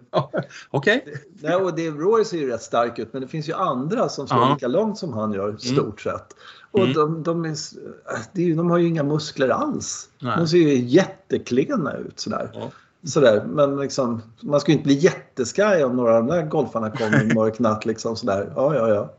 [0.69, 1.05] Okej.
[1.41, 1.71] Okay.
[1.75, 4.53] Det, Roy ser ju rätt stark ut men det finns ju andra som slår ja.
[4.53, 5.59] lika långt som han gör, mm.
[5.59, 6.17] stort mm.
[6.17, 6.35] sett.
[6.71, 6.93] Och mm.
[6.93, 10.09] de, de, är, är, de har ju inga muskler alls.
[10.19, 10.37] Nej.
[10.37, 12.51] De ser ju jätteklena ut sådär.
[12.53, 12.71] Ja.
[13.03, 16.91] Sådär, men liksom, man ska ju inte bli jätteskraj om några av de där golfarna
[16.91, 17.85] kommer en mörk natt.
[17.85, 18.53] Liksom, sådär.
[18.55, 19.13] Ja, ja, ja.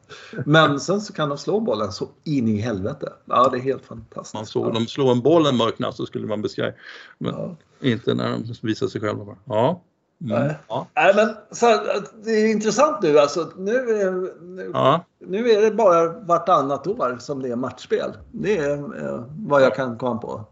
[0.46, 3.12] Men sen så kan de slå bollen så in i helvete.
[3.24, 4.34] Ja, det är helt fantastiskt.
[4.34, 6.76] Man såg dem slå en boll en mörk natt så skulle man bli skraj.
[7.18, 7.56] Men ja.
[7.80, 9.36] inte när de visar sig själva bara.
[9.44, 9.82] Ja.
[10.24, 10.46] Mm.
[10.46, 10.56] Nej.
[10.68, 10.86] Ja.
[10.94, 11.80] Nej, men så här,
[12.24, 13.18] det är intressant nu.
[13.18, 15.04] Alltså, nu, är, nu, ja.
[15.18, 18.12] nu är det bara vartannat år som det är matchspel.
[18.32, 20.44] Det är eh, vad jag kan komma på.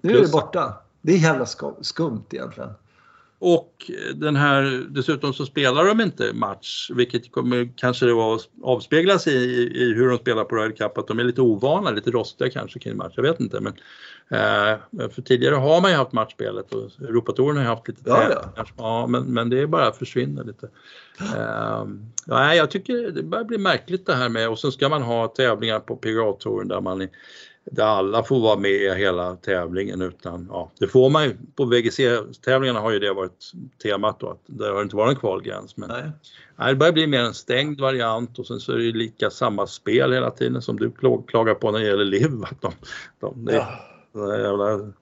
[0.00, 0.74] Nu Plus, är det borta.
[1.08, 1.46] Det är jävla
[1.80, 2.70] skumt egentligen.
[3.38, 9.30] Och den här, dessutom så spelar de inte match, vilket kommer kanske då avspeglas i,
[9.74, 12.78] i hur de spelar på Ryder Cup, att de är lite ovana, lite rostiga kanske
[12.78, 13.60] kring match, jag vet inte.
[13.60, 13.72] Men,
[14.28, 18.50] eh, för tidigare har man ju haft matchspelet och Europatouren har ju haft lite ja,
[18.56, 18.64] ja.
[18.76, 20.68] ja men, men det är bara försvinner lite.
[21.20, 21.86] Eh,
[22.26, 25.28] ja, jag tycker det börjar bli märkligt det här med, och så ska man ha
[25.28, 27.08] tävlingar på PGA-touren där man
[27.70, 31.36] där alla får vara med hela tävlingen utan, ja, det får man ju.
[31.56, 33.52] På VGC-tävlingarna har ju det varit
[33.82, 35.76] temat då, att det har inte varit en kvalgräns.
[35.76, 36.10] Men nej.
[36.56, 39.66] Nej, det börjar bli mer en stängd variant och sen så är det lika samma
[39.66, 40.90] spel hela tiden som du
[41.26, 42.42] klagar på när det gäller LIV.
[42.42, 42.72] Att de,
[43.20, 43.68] de, ja.
[44.12, 44.92] det jävla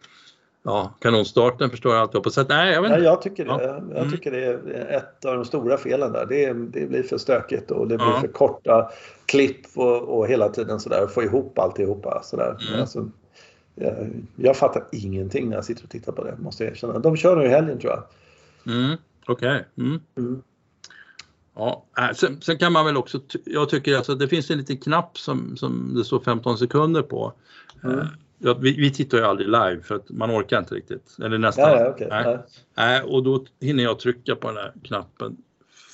[0.66, 2.30] ja, kanonstarten förstår jag på.
[2.30, 3.04] Så nej, jag, vet inte.
[3.04, 3.50] Ja, jag, tycker det.
[3.50, 3.62] Ja.
[3.62, 4.10] jag mm.
[4.10, 6.26] tycker det är ett av de stora felen där.
[6.26, 8.20] Det, det blir för stökigt och det blir ja.
[8.20, 8.90] för korta
[9.26, 12.22] klipp och, och hela tiden sådär få ihop alltihopa.
[12.22, 12.56] Sådär.
[12.68, 12.80] Mm.
[12.80, 13.08] Alltså,
[13.74, 13.94] jag,
[14.36, 16.98] jag fattar ingenting när jag sitter och tittar på det måste jag erkänna.
[16.98, 18.02] De kör nu i helgen tror jag.
[18.74, 18.96] Mm.
[19.26, 19.48] Okej.
[19.48, 19.86] Okay.
[19.86, 20.00] Mm.
[20.16, 20.42] mm.
[21.54, 24.76] Ja, äh, sen, sen, kan man väl också, jag tycker alltså det finns en liten
[24.76, 27.32] knapp som, som det står 15 sekunder på.
[27.84, 28.06] Mm.
[28.39, 31.16] Ja, vi, vi, tittar ju aldrig live för att man orkar inte riktigt.
[31.22, 31.70] Eller nästan.
[31.70, 32.09] Ja, ja, okay.
[32.09, 32.39] Nej.
[32.76, 33.03] Nej.
[33.03, 35.37] och då hinner jag trycka på den här knappen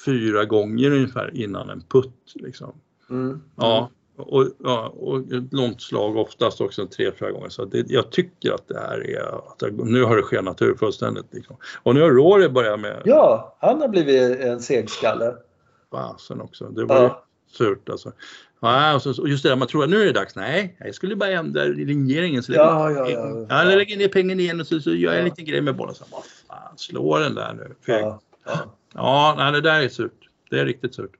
[0.05, 2.32] fyra gånger ungefär innan en putt.
[2.34, 2.72] Liksom.
[3.11, 3.43] Mm.
[3.57, 7.49] Ja, och, ja, och ett långt slag oftast också tre, fyra gånger.
[7.49, 11.26] Så det, jag tycker att det här är, att nu har det skenat ur fullständigt.
[11.30, 11.57] Liksom.
[11.82, 13.03] Och nu har Rory börjat med...
[13.05, 15.34] Ja, han har blivit en segskalle.
[15.90, 16.68] Fasen också.
[16.68, 17.24] Det var ja.
[17.53, 18.12] surt alltså.
[18.62, 20.36] Ja, och, så, och just det där, man tror att nu är det dags.
[20.36, 22.42] Nej, jag skulle bara ändra linjeringen.
[22.42, 23.64] Så ja, ja, ja, ja.
[23.64, 25.94] Jag lägger ner pengen igen och så, så gör jag en liten grej med bollen.
[25.94, 27.74] Så, vad fan, slå den där nu.
[27.84, 28.74] Ja, ja.
[28.94, 30.28] ja nej, det där är surt.
[30.50, 31.10] Det är riktigt surt.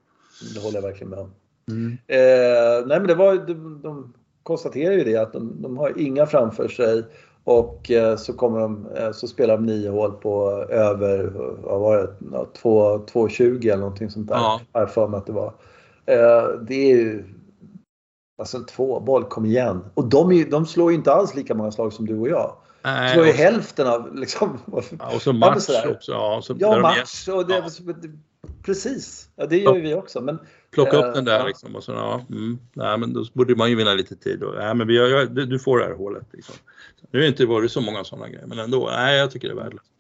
[0.55, 1.30] Det håller jag verkligen med om.
[1.68, 1.99] Mm.
[2.07, 6.26] Eh, nej, men det var, de, de konstaterar ju det att de, de har inga
[6.26, 7.05] framför sig
[7.45, 11.32] Och eh, så, kommer de, eh, så spelar de nio hål på över,
[11.62, 12.12] vad var det,
[12.62, 14.34] 2,20 eller någonting sånt där.
[14.34, 14.61] Ja.
[14.72, 15.53] Har jag för mig att det var.
[16.07, 17.24] Eh, det är ju
[18.38, 19.84] Alltså en tvåboll, kom igen.
[19.94, 22.57] Och de, de slår ju inte alls lika många slag som du och jag.
[22.84, 24.59] Nej, slår ju hälften av liksom.
[24.98, 26.12] Ja, och så match också.
[26.12, 27.28] Ja, så ja match.
[27.28, 27.94] Och det, ja.
[28.62, 30.20] Precis, ja, det gör ju vi också.
[30.20, 30.38] Men,
[30.70, 31.46] Plocka upp äh, den där ja.
[31.46, 34.42] liksom och så, ja, mm, nej, men då borde man ju vinna lite tid.
[34.42, 36.26] Och, nej, men vi, jag, du får det här hålet.
[36.32, 36.55] Liksom.
[37.11, 39.55] Nu har det inte varit så många sådana grejer, men ändå, nej, jag tycker det
[39.55, 39.90] är värdelöst.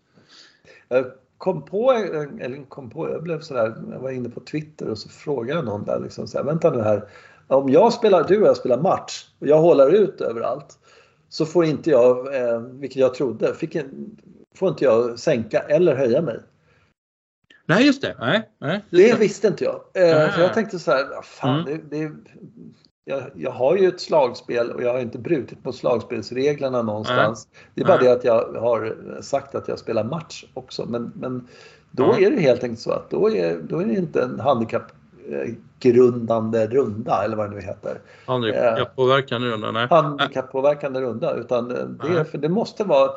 [1.44, 4.98] Jag kom på, eller kom på, jag blev sådär, jag var inne på Twitter och
[4.98, 7.08] så frågade någon där liksom så här, vänta nu här,
[7.46, 10.78] om jag spelar, du och jag spelar match och jag håller ut överallt
[11.28, 13.76] så får inte jag, eh, vilket jag trodde, fick
[14.54, 16.40] får inte jag sänka eller höja mig.
[17.66, 18.16] Nej, just det.
[18.20, 19.74] Nej, nej, det, det visste inte jag.
[19.94, 21.80] Eh, för jag tänkte så här, fan, mm.
[21.90, 22.12] det, det,
[23.04, 27.48] jag, jag, har ju ett slagspel och jag har inte brutit mot slagspelsreglerna någonstans.
[27.52, 27.62] Nej.
[27.74, 28.06] Det är bara nej.
[28.06, 30.86] det att jag har sagt att jag spelar match också.
[30.86, 31.48] Men, men
[31.90, 32.24] då mm.
[32.24, 34.92] är det helt enkelt så att då är, då är det inte en handikapp
[35.80, 38.00] grundande runda eller vad det nu heter.
[38.26, 39.70] Handikapppåverkande runda?
[39.70, 39.86] Nej.
[39.90, 43.10] Handikapppåverkande runda utan det, för det måste vara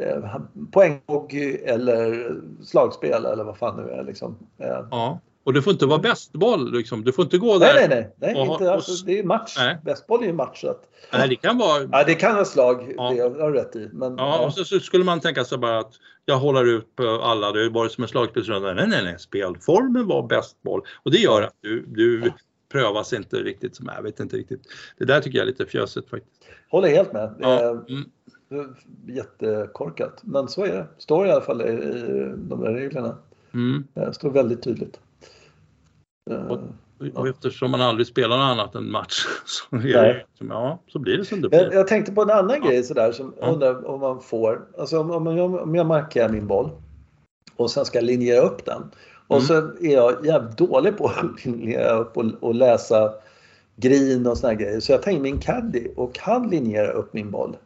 [0.00, 0.36] eh,
[0.72, 1.34] poänghogg
[1.64, 2.30] eller
[2.64, 4.04] slagspel eller vad fan det är.
[4.04, 4.36] Liksom.
[4.58, 4.86] Eh.
[4.90, 5.20] Ja.
[5.48, 7.04] Och det får inte vara bästboll liksom.
[7.04, 7.74] Du får inte gå där.
[7.74, 8.34] Nej, nej, nej.
[8.34, 9.56] nej inte, alltså, det är match.
[9.84, 10.60] Bästboll är ju match.
[10.60, 10.82] Så att,
[11.12, 11.88] nej, det kan vara...
[11.92, 12.94] Ja, det kan vara slag.
[12.96, 13.10] Ja.
[13.10, 13.90] Det har du rätt i.
[13.92, 14.46] Men, ja, ja.
[14.46, 15.92] Och så, så, skulle man tänka sig bara att
[16.24, 17.52] jag håller ut på alla.
[17.52, 18.74] Det bara som en slagspelsrunda.
[18.74, 19.18] Nej, nej, nej.
[19.18, 20.82] Spelformen var bästboll.
[21.02, 22.32] Och det gör att du, du ja.
[22.72, 24.62] prövas inte riktigt som jag vet inte riktigt.
[24.98, 26.42] Det där tycker jag är lite fjösigt faktiskt.
[26.70, 27.34] Håller helt med.
[27.38, 27.70] Ja.
[27.70, 28.74] Mm.
[29.06, 30.20] Jättekorkat.
[30.22, 30.86] Men så är det.
[30.98, 33.16] Står i alla fall i, i de där reglerna.
[33.54, 33.84] Mm.
[33.94, 35.00] Det står väldigt tydligt.
[36.48, 36.60] Och,
[37.14, 41.24] och eftersom man aldrig spelar något annat än match så, det, ja, så blir det
[41.24, 41.62] som det blir.
[41.62, 42.68] Jag, jag tänkte på en annan ja.
[42.68, 43.46] grej sådär som ja.
[43.46, 46.70] undrar om man får, alltså om, om, jag, om jag markerar min boll
[47.56, 48.90] och sen ska linjera upp den
[49.26, 49.46] och mm.
[49.46, 49.54] så
[49.84, 53.12] är jag jävligt dålig på att linjera upp och, och läsa
[53.76, 57.30] green och såna grejer så jag tar in min caddy och kan linjera upp min
[57.30, 57.56] boll.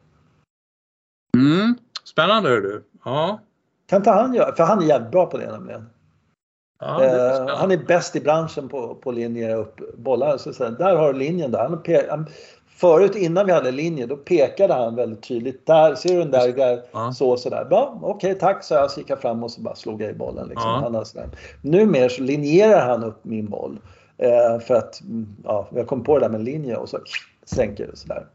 [1.36, 1.74] Mm.
[2.04, 2.84] Spännande du.
[3.04, 3.40] Ja.
[3.86, 5.86] Kan inte han göra, för han är jävligt bra på det nämligen.
[6.82, 10.38] Ja, är uh, han är bäst i branschen på, på att linjera upp bollar.
[10.38, 11.58] Så, så, där har du linjen där.
[11.58, 12.26] Han, han,
[12.76, 15.66] förut innan vi hade linje då pekade han väldigt tydligt.
[15.66, 16.52] Där, ser du den där?
[16.52, 17.12] där ja.
[17.12, 17.66] Så sådär.
[17.70, 18.90] Ja, Okej okay, tack så jag.
[18.90, 20.48] Så gick jag fram och så bara slog jag i bollen.
[20.48, 20.70] Liksom.
[20.70, 20.90] Ja.
[20.92, 21.28] Han sådär.
[21.60, 23.78] Numera så linjerar han upp min boll.
[24.22, 26.98] Uh, för att mm, ja, jag kom på det där med linje och så
[27.44, 28.26] sänker det sådär.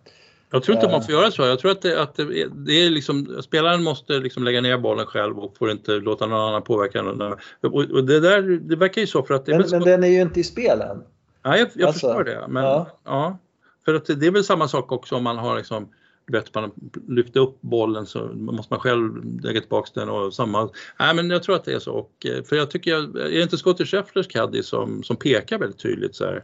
[0.52, 1.42] Jag tror inte man får göra så.
[1.42, 5.06] Jag tror att, det, att det, det är liksom, spelaren måste liksom lägga ner bollen
[5.06, 7.22] själv och får inte låta någon annan påverka den.
[7.22, 9.46] Och, och det där, det verkar ju så för att...
[9.46, 11.04] Det men, men den är ju inte i spelen.
[11.46, 12.46] Nej, jag, jag alltså, förstår det.
[12.48, 13.00] Men, ja.
[13.04, 13.38] ja.
[13.86, 15.88] för att det är väl samma sak också om man har liksom
[16.32, 16.72] vet man
[17.08, 20.70] lyfter upp bollen så måste man själv lägga tillbaka den och samma.
[21.00, 23.42] Nej men jag tror att det är så och eh, för jag tycker, är det
[23.42, 26.44] inte Scottie Schefflers caddy som, som pekar väldigt tydligt så här.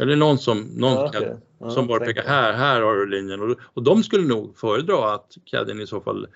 [0.00, 1.32] Eller någon som, någon ja, okay.
[1.58, 5.14] ja, som bara pekar här, här har du linjen och, och de skulle nog föredra
[5.14, 6.26] att caddien i så fall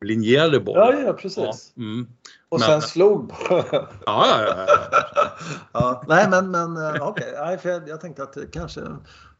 [0.00, 0.98] linjerade bollen.
[0.98, 1.72] Ja, ja precis.
[1.74, 2.08] Ja, mm.
[2.48, 3.64] Och men, sen slog ja,
[4.06, 4.66] ja, ja,
[5.72, 6.02] ja.
[6.08, 7.72] Nej men, men eh, okej, okay.
[7.72, 8.46] jag, jag tänkte att det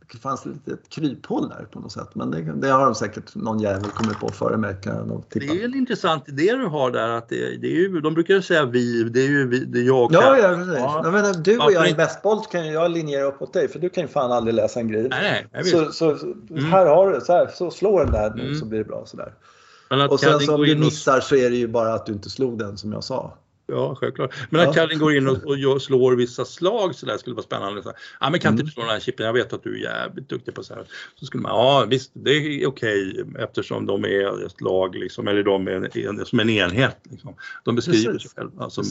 [0.09, 2.09] kanske det fanns lite ett kryphål där på något sätt.
[2.15, 4.77] Men det, det har de säkert någon jävel kommit på före mig.
[4.83, 8.15] Kan det är en intressant idé du har där att det, det är ju, de
[8.15, 10.75] brukar säga vi, det är ju vi, det är jag Ja, ja precis.
[10.79, 11.01] Ja.
[11.05, 13.79] Jag menar, du och jag i bästboll kan ju jag linjera upp åt dig för
[13.79, 15.09] du kan ju fan aldrig läsa en grej.
[15.09, 16.65] Nej, nej, så, så, mm.
[16.65, 18.55] här har du, så, här, så slår den där mm.
[18.55, 19.33] så blir det bra sådär.
[20.11, 22.59] Och sen så om du missar så är det ju bara att du inte slog
[22.59, 23.35] den som jag sa.
[23.71, 24.35] Ja, självklart.
[24.51, 27.83] Men att Karin går in och, och slår vissa slag så där skulle vara spännande.
[27.83, 28.67] Så, ja, men kan inte mm.
[28.67, 29.27] du slå den här chippen?
[29.27, 30.87] Jag vet att du är jävligt duktig på så här.
[31.15, 35.43] Så skulle man, ja visst, det är okej eftersom de är ett lag liksom, eller
[35.43, 36.97] de är en, som en enhet.
[37.11, 37.35] Liksom.
[37.65, 38.31] De beskriver Precis.
[38.31, 38.65] sig själva.
[38.65, 38.83] Alltså,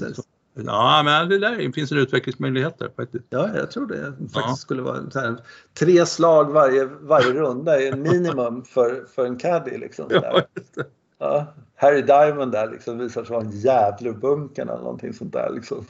[0.54, 3.26] ja, men det där finns en utvecklingsmöjlighet där faktiskt.
[3.30, 4.56] Ja, jag tror det faktiskt ja.
[4.56, 5.38] skulle vara här,
[5.74, 9.78] tre slag varje, varje runda är minimum för, för en caddy.
[9.78, 10.42] Liksom, ja,
[11.20, 11.46] Ja,
[11.76, 15.50] Harry Diamond där liksom visar sig vara en Djävulebunken eller någonting sånt där.
[15.50, 15.86] Liksom.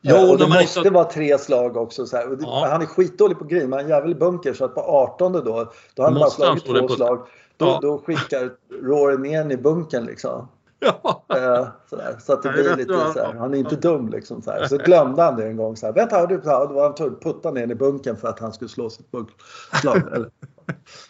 [0.00, 0.90] Ja, och det måste inte...
[0.90, 2.06] vara tre slag också.
[2.06, 2.66] Så ja.
[2.70, 5.40] Han är skitdålig på green, men han är jävel bunker så att på 18 då,
[5.40, 6.88] då har han bara slagit två på...
[6.88, 7.26] slag.
[7.56, 7.78] Då, ja.
[7.82, 8.50] då skickar
[8.82, 10.48] Rory ner i bunkern liksom.
[10.80, 11.24] Ja.
[11.36, 12.16] Eh, sådär.
[12.20, 14.42] Så att det blir lite så här, han är inte dum liksom.
[14.42, 15.76] Så, så glömde han det en gång.
[15.76, 18.16] Så här, Vänta, du, så här, då var han tvungen att putta ner i bunkern
[18.16, 20.02] för att han skulle slå sitt bunkslag.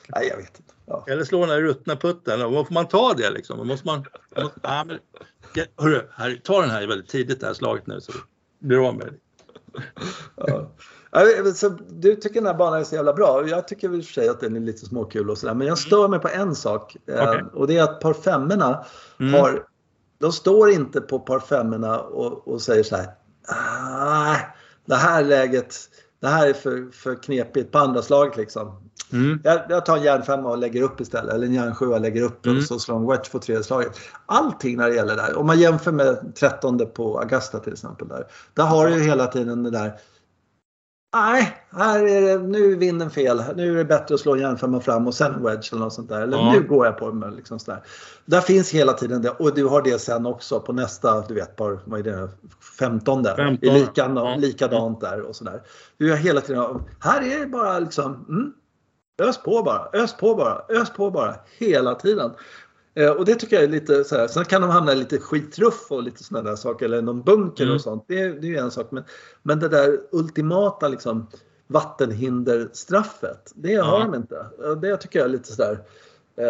[0.09, 0.70] Nej, jag vet inte.
[0.91, 1.05] Ja.
[1.07, 2.41] Eller slå den där ruttna putten.
[2.41, 3.68] Får man ta det liksom?
[3.68, 4.05] Måste man...
[4.36, 4.99] Måste, ja, men,
[5.78, 8.12] hörru, här, ta den här väldigt tidigt det här slaget nu så
[8.59, 9.14] blir du av med det.
[10.36, 10.70] Ja.
[11.55, 13.49] Så du tycker den här banan är så jävla bra.
[13.49, 15.55] Jag tycker i och för sig att den är lite småkul och sådär.
[15.55, 16.97] Men jag stör mig på en sak.
[17.07, 17.43] Okay.
[17.53, 18.84] Och det är att par femmorna
[19.20, 19.34] mm.
[19.34, 19.66] har...
[20.18, 23.07] De står inte på par femmorna och, och säger så här.
[23.49, 24.36] Ah,
[24.84, 25.76] det här läget,
[26.21, 28.91] det här är för, för knepigt på andra slaget liksom.
[29.12, 29.41] Mm.
[29.45, 31.35] Jag, jag, tar en järnfemma och lägger upp istället.
[31.35, 32.59] Eller en järnsjua och lägger upp mm.
[32.59, 33.99] och så slår en wedge på tredje slaget.
[34.27, 35.39] Allting när det gäller där.
[35.39, 38.09] Om man jämför med 13 på Augusta till exempel.
[38.09, 39.93] Där, där har du ju hela tiden det där
[41.14, 43.42] Nej, här är det, nu är vinden fel.
[43.56, 46.08] Nu är det bättre att slå en järnfemma fram och sen wedge eller något sånt
[46.08, 46.22] där.
[46.22, 46.52] Eller ja.
[46.52, 47.34] nu går jag på den.
[47.34, 47.82] Liksom sådär.
[48.24, 51.56] Där finns hela tiden det och du har det sen också på nästa, du vet,
[51.56, 52.28] par, vad är det,
[52.78, 53.24] 15.
[53.24, 53.70] 15.
[53.70, 54.36] Är lika, ja.
[54.38, 55.62] likadant där och sådär.
[55.96, 58.52] Du har hela tiden, här är det bara liksom, mm,
[59.22, 62.30] ös på bara, ös på bara, ös på bara hela tiden.
[62.95, 64.28] Eh, och det tycker jag är lite så här.
[64.28, 67.64] Sen kan de hamna i lite skitruff och lite sådana där saker eller någon bunker
[67.64, 67.74] mm.
[67.74, 68.05] och sånt.
[68.09, 68.91] Det, är ju en sak.
[68.91, 69.05] Men,
[69.43, 71.26] men det där ultimata liksom
[71.66, 73.84] vattenhinderstraffet, det ja.
[73.84, 74.47] har de inte.
[74.82, 75.84] Det tycker jag är lite sådär.
[76.38, 76.47] Uh,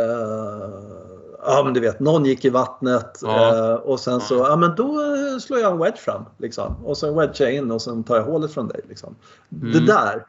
[1.43, 3.55] ja men du vet, någon gick i vattnet ja.
[3.55, 5.01] uh, och sen så, ja men då
[5.41, 6.25] slår jag en wedge fram.
[6.39, 6.85] Liksom.
[6.85, 8.81] Och sen wedgar jag in och sen tar jag hålet från dig.
[8.89, 9.15] Liksom.
[9.53, 9.73] Mm.
[9.73, 10.27] Det där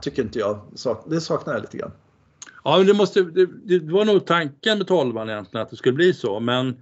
[0.00, 0.60] tycker inte jag,
[1.06, 1.92] det saknar jag lite grann.
[2.66, 6.14] Ja, det, måste, det, det var nog tanken med tolvan egentligen att det skulle bli
[6.14, 6.76] så, men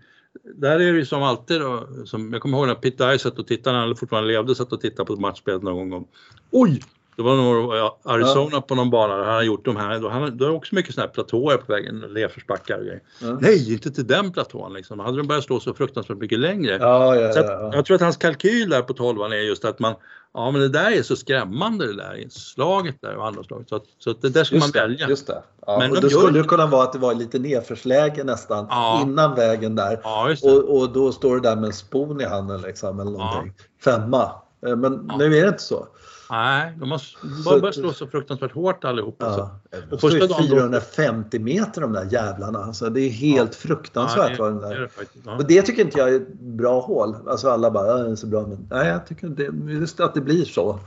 [0.54, 3.38] där är det ju som alltid då, som, jag kommer ihåg när Pete Dye satt
[3.38, 6.06] och tittade, när han fortfarande levde, satt och tittade på matchspelet någon gång.
[6.50, 6.80] Oj!
[7.16, 7.72] Det var nog
[8.04, 8.60] Arizona ja.
[8.60, 10.00] på någon bana där han hade gjort de här.
[10.00, 13.02] Då, han, då är också mycket sådana här platåer på vägen, lerförsbackar och grejer.
[13.22, 13.38] Ja.
[13.40, 14.98] Nej, inte till den platån liksom.
[14.98, 16.78] Hade de börjat slå så fruktansvärt mycket längre.
[16.80, 19.78] Ja, ja, så att, Jag tror att hans kalkyl där på 12 är just att
[19.78, 19.94] man,
[20.34, 23.68] ja men det där är så skrämmande det där slaget där och andra slaget.
[23.68, 25.08] Så, att, så att det där ska just man välja.
[25.08, 25.42] Just det.
[25.66, 28.68] Ja, men och det skulle ju kunna vara att det var lite nedförsläge nästan
[29.02, 30.00] innan vägen där.
[30.42, 33.54] Och, och då står det där med en spon i handen liksom eller någonting.
[33.84, 34.30] Femma.
[34.66, 35.86] Eh, men nu är det inte så.
[36.30, 37.00] Nej, de har
[37.44, 39.26] bara börjat slå så fruktansvärt hårt allihopa.
[39.70, 39.78] Ja.
[39.90, 42.58] Och första dagen 450 meter de där jävlarna.
[42.58, 43.68] Alltså, det är helt ja.
[43.68, 44.38] fruktansvärt.
[44.38, 44.90] Ja, det, där.
[44.98, 45.36] Det, ja.
[45.36, 47.16] Och det tycker inte jag är ett bra hål.
[47.26, 48.46] Alltså alla bara, det är så bra.
[48.46, 50.80] Men nej, jag tycker det, just att det blir så.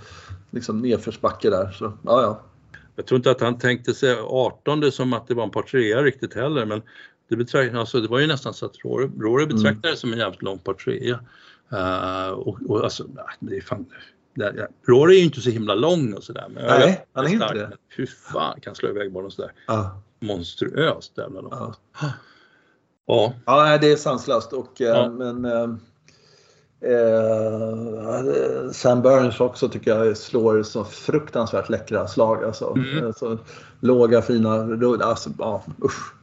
[0.51, 1.71] Liksom nedförsbacke där.
[1.71, 2.41] Så, ja, ja.
[2.95, 6.03] Jag tror inte att han tänkte sig 18 som att det var en par trea
[6.03, 6.65] riktigt heller.
[6.65, 6.81] Men
[7.29, 9.91] det, betrakt, alltså, det var ju nästan så att Rory, Rory betraktade mm.
[9.91, 11.19] det som en jävligt lång par trea.
[11.73, 13.07] Uh, och, och alltså,
[13.39, 13.85] det är fan,
[14.37, 16.45] där, Rory är ju inte så himla lång och sådär.
[16.49, 17.71] Nej, han är inte det.
[17.87, 19.51] Hur fan kan slå iväg bollen sådär?
[19.67, 20.01] Ja.
[20.19, 21.53] Monstruöst jävla långt.
[21.53, 21.73] Ja.
[23.05, 23.33] ja.
[23.45, 24.53] Ja, det är sanslöst.
[24.53, 25.09] Och, eh, ja.
[25.09, 25.69] men, eh,
[26.91, 32.43] eh, Sam Burns också tycker jag slår så fruktansvärt läckra slag.
[32.43, 32.75] Alltså.
[32.75, 33.13] Mm.
[33.13, 33.37] Så,
[33.79, 35.07] låga fina rullar.
[35.07, 36.13] Alltså, ja, usch.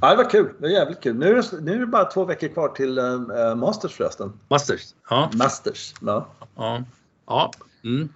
[0.00, 0.48] Ja, det var kul.
[0.58, 1.16] Det var jävligt kul.
[1.16, 4.32] Nu är det, nu är det bara två veckor kvar till äh, Masters förresten.
[4.48, 4.94] Masters?
[5.10, 5.30] Ja.
[5.34, 6.26] Masters, ja.
[6.56, 6.82] ja.
[7.26, 7.50] Ja.
[7.84, 8.08] Mm.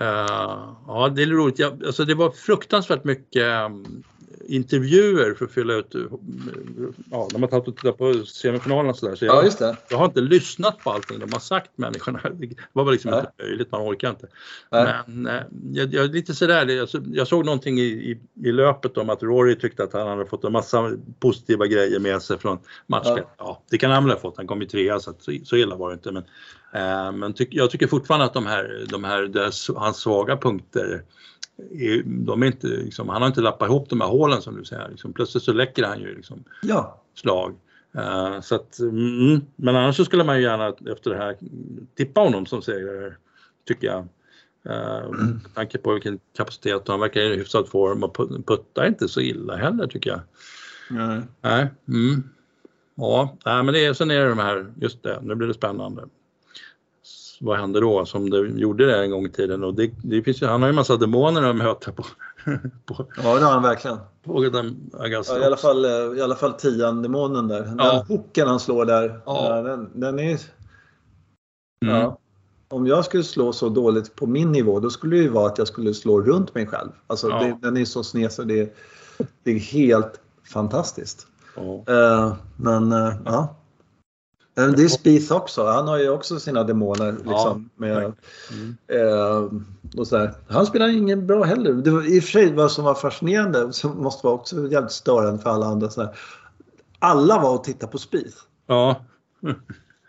[0.00, 1.58] Uh, ja, det är roligt.
[1.58, 4.02] Jag, alltså det var fruktansvärt mycket um,
[4.46, 5.94] intervjuer för att fylla ut,
[7.10, 9.14] ja, när man tagit och tittat på semifinalerna sådär.
[9.14, 12.20] Så jag, ja, jag har inte lyssnat på allting de har sagt människorna.
[12.32, 13.20] Det var väl liksom Nej.
[13.20, 14.26] inte möjligt, man orkar inte.
[14.70, 14.94] Nej.
[15.06, 19.10] Men eh, jag, jag, lite sådär, jag, jag såg någonting i, i, i, löpet om
[19.10, 23.24] att Rory tyckte att han hade fått en massa positiva grejer med sig från matchspel.
[23.26, 23.34] Ja.
[23.38, 23.62] ja.
[23.70, 25.76] det kan han väl ha fått, han kom ju trea så, att, så, så illa
[25.76, 26.12] var det inte.
[26.12, 26.24] Men,
[26.72, 31.02] eh, men tyck, jag tycker fortfarande att de här, de här deras, hans svaga punkter
[32.04, 34.88] de är inte, liksom, han har inte lappat ihop de här hålen som du säger.
[34.88, 37.02] Liksom, plötsligt så läcker han ju liksom, ja.
[37.14, 37.54] slag.
[37.96, 41.36] Uh, så att, mm, men annars så skulle man ju gärna efter det här
[41.96, 43.14] tippa honom som segrare,
[43.66, 44.08] tycker jag.
[44.66, 45.10] Uh.
[45.10, 49.56] Med tanke på vilken kapacitet han verkar i hyfsad form och puttar inte så illa
[49.56, 50.20] heller tycker jag.
[50.90, 51.20] Nej.
[51.40, 51.68] Nej.
[51.88, 52.22] Mm.
[52.94, 55.54] Ja, nej, men det är, sen är det de här, just det, nu blir det
[55.54, 56.04] spännande
[57.42, 60.42] vad händer då som det gjorde det en gång i tiden och det, det finns
[60.42, 62.04] ju, han har ju massa demoner att möta på.
[62.86, 63.98] på ja det har han verkligen.
[64.24, 65.84] På den ja, i, alla fall,
[66.16, 67.60] I alla fall tian demonen där.
[67.60, 68.04] Den ja.
[68.08, 69.20] hooken han slår där.
[69.26, 69.62] Ja.
[69.62, 70.40] Den, den är...
[71.84, 71.94] Mm.
[71.94, 72.18] Ja.
[72.68, 75.58] Om jag skulle slå så dåligt på min nivå då skulle det ju vara att
[75.58, 76.90] jag skulle slå runt mig själv.
[77.06, 77.38] Alltså ja.
[77.38, 78.76] det, den är så sned så det,
[79.42, 80.20] det är helt
[80.52, 81.26] fantastiskt.
[81.58, 83.56] Uh, men uh, ja.
[84.54, 85.66] Det är Spieth också.
[85.66, 87.12] Han har ju också sina demoner.
[87.12, 88.76] Liksom, ja, med, mm.
[88.86, 89.48] eh,
[89.96, 90.30] och så.
[90.48, 91.72] Han spelar ingen bra heller.
[91.72, 94.92] Det var, I och för sig vad som var fascinerande, som måste vara också jävligt
[94.92, 95.90] störande för alla andra.
[95.90, 96.14] Så.
[96.98, 98.36] Alla var och tittade på Spieth.
[98.66, 99.04] Ja.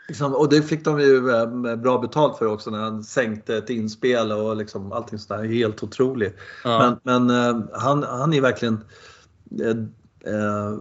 [0.08, 3.70] Liksom, och det fick de ju eh, bra betalt för också när han sänkte ett
[3.70, 5.44] inspel och liksom allting sådär.
[5.44, 6.36] Helt otroligt.
[6.64, 6.98] Ja.
[7.04, 8.84] Men, men eh, han, han är verkligen
[9.62, 9.78] eh,
[10.34, 10.78] eh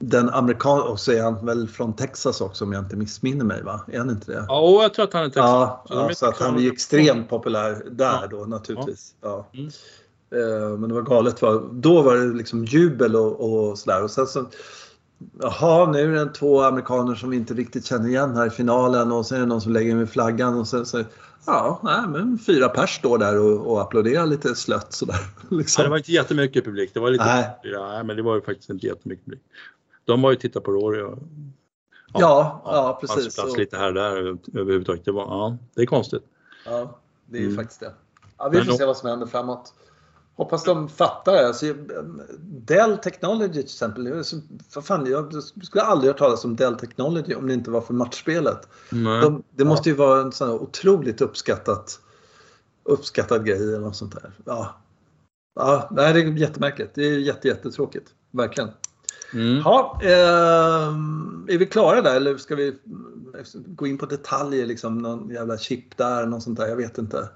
[0.00, 3.62] den amerikan och så är han väl från Texas också om jag inte missminner mig
[3.62, 3.80] va?
[3.92, 4.44] Är han inte det?
[4.48, 5.44] Ja, jag tror att han är Texas.
[5.44, 9.14] Ja, Så ja så att han är extremt populär där då naturligtvis.
[9.20, 9.46] Ja.
[9.54, 9.66] Mm.
[10.30, 11.40] Eh, Men det var galet.
[11.72, 14.02] Då var det liksom jubel och, och sådär.
[14.02, 14.46] Och sen så,
[15.42, 19.12] jaha, nu är det två amerikaner som vi inte riktigt känner igen här i finalen
[19.12, 21.04] och sen är det någon som lägger med flaggan och sen så,
[21.46, 25.20] ja, nej, men fyra pers står där och, och applåderar lite slött sådär.
[25.50, 25.82] Liksom.
[25.82, 26.90] Ja, det var inte jättemycket publik.
[26.94, 27.58] Det var lite, Nej.
[27.62, 29.42] ja, men det var ju faktiskt inte jättemycket publik.
[30.08, 31.18] De var ju tittat på Rory och
[32.14, 33.34] Ja, ja, fanns precis.
[33.34, 34.16] plats lite här och där
[34.60, 35.04] överhuvudtaget.
[35.04, 36.22] Det, var, ja, det är konstigt.
[36.64, 37.56] Ja, det är ju Mm.
[37.56, 37.92] faktiskt det.
[38.38, 39.74] Ja, vi får se vad som händer framåt.
[40.36, 41.44] Hoppas de fattar.
[41.44, 41.66] Alltså,
[42.40, 44.22] Dell Technology till exempel.
[44.70, 47.94] För fan, jag skulle aldrig ha talas om Dell Technology om det inte var för
[47.94, 48.68] matchspelet.
[48.90, 52.00] De, det måste ju vara en sån här otroligt uppskattat,
[52.82, 54.32] uppskattad grej eller något sånt där.
[54.44, 54.74] Ja.
[55.54, 56.94] Ja, nej, det är jättemärkligt.
[56.94, 58.14] Det är jätte, jättetråkigt.
[58.30, 58.70] Verkligen.
[59.34, 59.62] Mm.
[59.64, 60.88] Ja, eh,
[61.54, 62.74] är vi klara där eller ska vi
[63.66, 64.66] gå in på detaljer?
[64.66, 66.66] Liksom, någon jävla chip där, något sånt där.
[66.66, 67.28] Jag vet inte.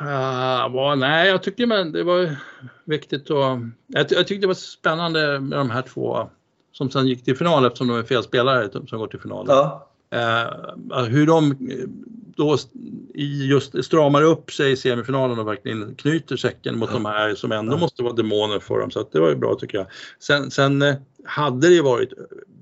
[0.00, 2.36] Ja, vad- nej, jag tycker men det var
[2.84, 3.60] viktigt att...
[3.86, 6.28] Jag, jag tyckte det var spännande med de här två
[6.72, 9.46] som sen gick till final eftersom de är fel spelare som går till final.
[9.48, 9.88] Ja,
[11.08, 11.56] hur de eh,
[12.36, 12.56] då
[13.48, 17.72] just stramar upp sig i semifinalen och verkligen knyter säcken mot de här som ändå
[17.72, 17.76] Ja.
[17.78, 18.90] måste vara demoner för dem.
[18.90, 19.86] Så att det var ju bra tycker jag.
[20.18, 20.94] Sen, sen eh,
[21.24, 22.12] hade det ju varit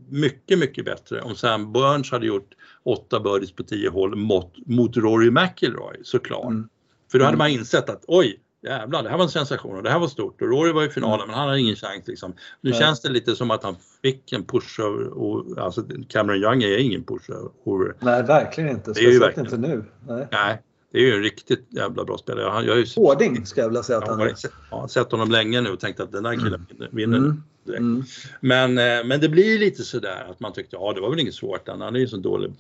[0.09, 2.51] mycket, mycket bättre om Sam Burns hade gjort
[2.85, 6.51] åtta birdies på tio hål mot, mot Rory McIlroy såklart.
[6.51, 6.69] Mm.
[7.13, 7.39] För då hade Mm.
[7.39, 10.43] man insett att oj, jävlar, det här var en sensation och det här var stort
[10.43, 12.33] och Rory var i finalen men han hade ingen chans liksom.
[12.61, 12.81] Nu Nej.
[12.81, 16.79] känns det lite som att han fick en push över, och, alltså Cameron Young är
[16.79, 17.95] ingen push över.
[18.01, 18.93] nej verkligen inte.
[18.93, 19.85] Det är ju Speciellt verkligen- inte nu.
[20.17, 20.29] Nej.
[20.33, 20.63] Nej,
[20.93, 22.45] det är ju en riktigt jävla bra spelare.
[22.45, 24.35] Jag har ju Hårding ska jag vilja säga att jag han har är.
[24.35, 27.43] sett, ja, sett honom länge nu och tänkt att den här killen vinner- vinner Mm.
[27.67, 27.81] direkt.
[27.81, 28.03] Mm.
[28.41, 31.35] Men, eh, men det blir lite sådär att man tyckte, ja det var väl inget
[31.35, 32.53] svårt, han hade ju så dålig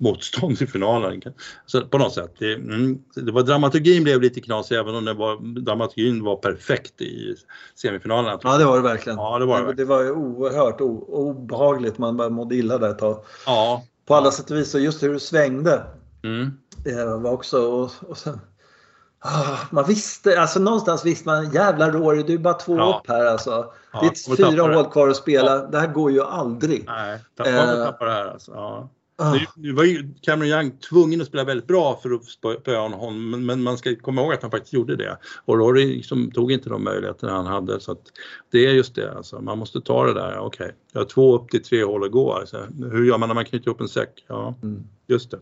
[0.00, 1.22] motstånd i finalen.
[1.66, 5.14] Så på något sätt, det, mm, det var, dramaturgin blev lite knasig även om det
[5.14, 7.34] var, dramaturgin var perfekt i
[7.74, 8.38] semifinalen.
[8.42, 9.18] Ja, det var det verkligen.
[9.18, 11.98] Ja, det var det det, det var oerhört obehagligt.
[11.98, 13.24] Man bara mådde illa där ett tag.
[13.46, 13.84] Ja.
[14.06, 14.74] På alla sätt och vis.
[14.74, 15.82] Och just hur det svängde
[16.24, 16.50] Mm.
[16.86, 17.58] eh, var också...
[17.62, 18.40] Och, och sen,
[19.20, 23.00] ah, man visste, alltså någonstans visste man jävlar Rory, du är bara två Ja.
[23.04, 23.72] upp här alltså.
[23.92, 24.74] Ja, det är fyra det.
[24.74, 25.58] hål kvar att spela.
[25.66, 26.84] Det här går ju aldrig.
[26.86, 27.70] Nej, tappade Eh.
[27.70, 28.52] äh, tappa det här alltså.
[28.52, 28.90] Ja.
[29.20, 32.60] Ah, Nu, nu var ju Cameron Young tvungen att spela väldigt bra för att spö-
[32.60, 35.18] spöa honom men, men man ska komma ihåg att han faktiskt gjorde det.
[35.44, 38.02] Och Rory liksom tog inte de möjligheterna han hade så att
[38.50, 39.40] det är just det alltså.
[39.40, 40.74] Man måste ta det där, okej.
[40.92, 42.32] Jag har två upp till tre hål att gå.
[42.32, 42.66] Alltså.
[42.90, 44.24] Hur gör man när man knyter ihop en säck?
[44.28, 44.82] Ja, Mm.
[45.06, 45.38] just det.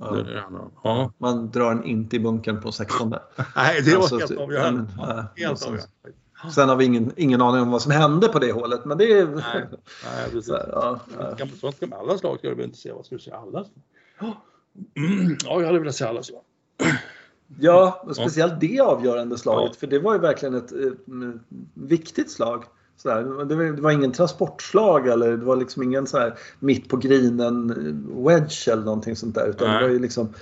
[0.00, 0.10] ja.
[0.10, 0.42] det,
[0.84, 1.12] ja.
[1.18, 3.20] Man drar en inte i bunkern på 16 där.
[3.56, 4.84] Nej, det var Alltså, helt så- avgörande.
[4.98, 5.88] ja, helt avgörande.
[6.54, 8.84] Sen har vi ingen, ingen aning om vad som hände på det hålet.
[8.84, 9.26] Men det är...
[9.26, 9.66] Nej,
[10.04, 10.46] nej precis.
[10.46, 11.00] Så här, ja,
[11.72, 12.92] ska man alla slag du väl inte se.
[12.92, 13.36] Vad ska du säga?
[13.36, 13.64] Alla?
[14.96, 16.42] Mm, ja, jag hade velat se alla slag.
[17.60, 19.70] Ja, och speciellt det avgörande slaget.
[19.74, 19.78] Ja.
[19.80, 20.92] För det var ju verkligen ett, eh,
[21.74, 22.64] viktigt slag.
[22.96, 23.44] Sådär.
[23.44, 26.96] Det, var, det var ingen transportslag eller det var liksom ingen så här mitt på
[26.96, 29.46] grinen eh, wedge eller någonting sånt där.
[29.46, 29.78] Utan Nej.
[29.78, 30.34] det var ju liksom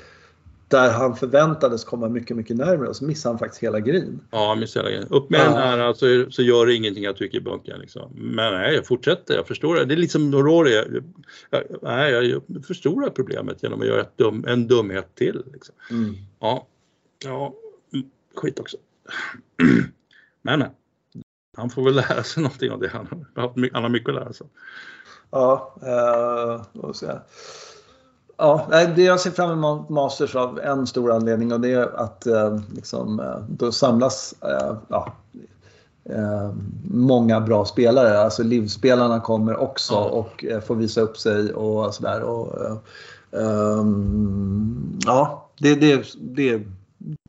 [0.68, 4.20] där han förväntades komma mycket, mycket närmare och så missade han faktiskt hela green.
[4.30, 5.08] Ja, miss hela grejen.
[5.10, 5.44] Upp med Ja.
[5.44, 7.80] den här så, så gör det ingenting att trycka i bunkern.
[7.80, 8.10] Liksom.
[8.14, 9.34] Men nej, jag fortsätter.
[9.34, 9.84] Jag förstår det.
[9.84, 10.74] Det är liksom Rory.
[10.74, 10.86] Jag,
[11.50, 15.42] jag, nej, jag förstorar problemet genom att göra dum, en dumhet till.
[15.52, 15.74] Liksom.
[15.90, 16.14] Mm.
[16.40, 16.66] Ja,
[17.24, 17.54] ja,
[17.92, 18.06] mm,
[18.36, 18.76] skit också.
[20.42, 20.70] Men, men.
[21.56, 22.88] Han får väl lära sig någonting av det.
[22.88, 24.46] Han, har han har mycket att lära sig.
[25.30, 26.82] Ja, eh,
[28.38, 28.66] Ja,
[28.96, 32.60] det jag ser fram emot Masters av en stor anledning och det är att eh,
[32.74, 35.12] liksom, eh, då samlas eh, ja,
[36.04, 36.52] eh,
[36.90, 38.20] många bra spelare.
[38.20, 40.04] Alltså livspelarna kommer också Ja.
[40.04, 42.22] och eh, får visa upp sig och sådär.
[42.22, 42.76] Och, eh,
[43.42, 46.62] ehm, ja, det, det, det,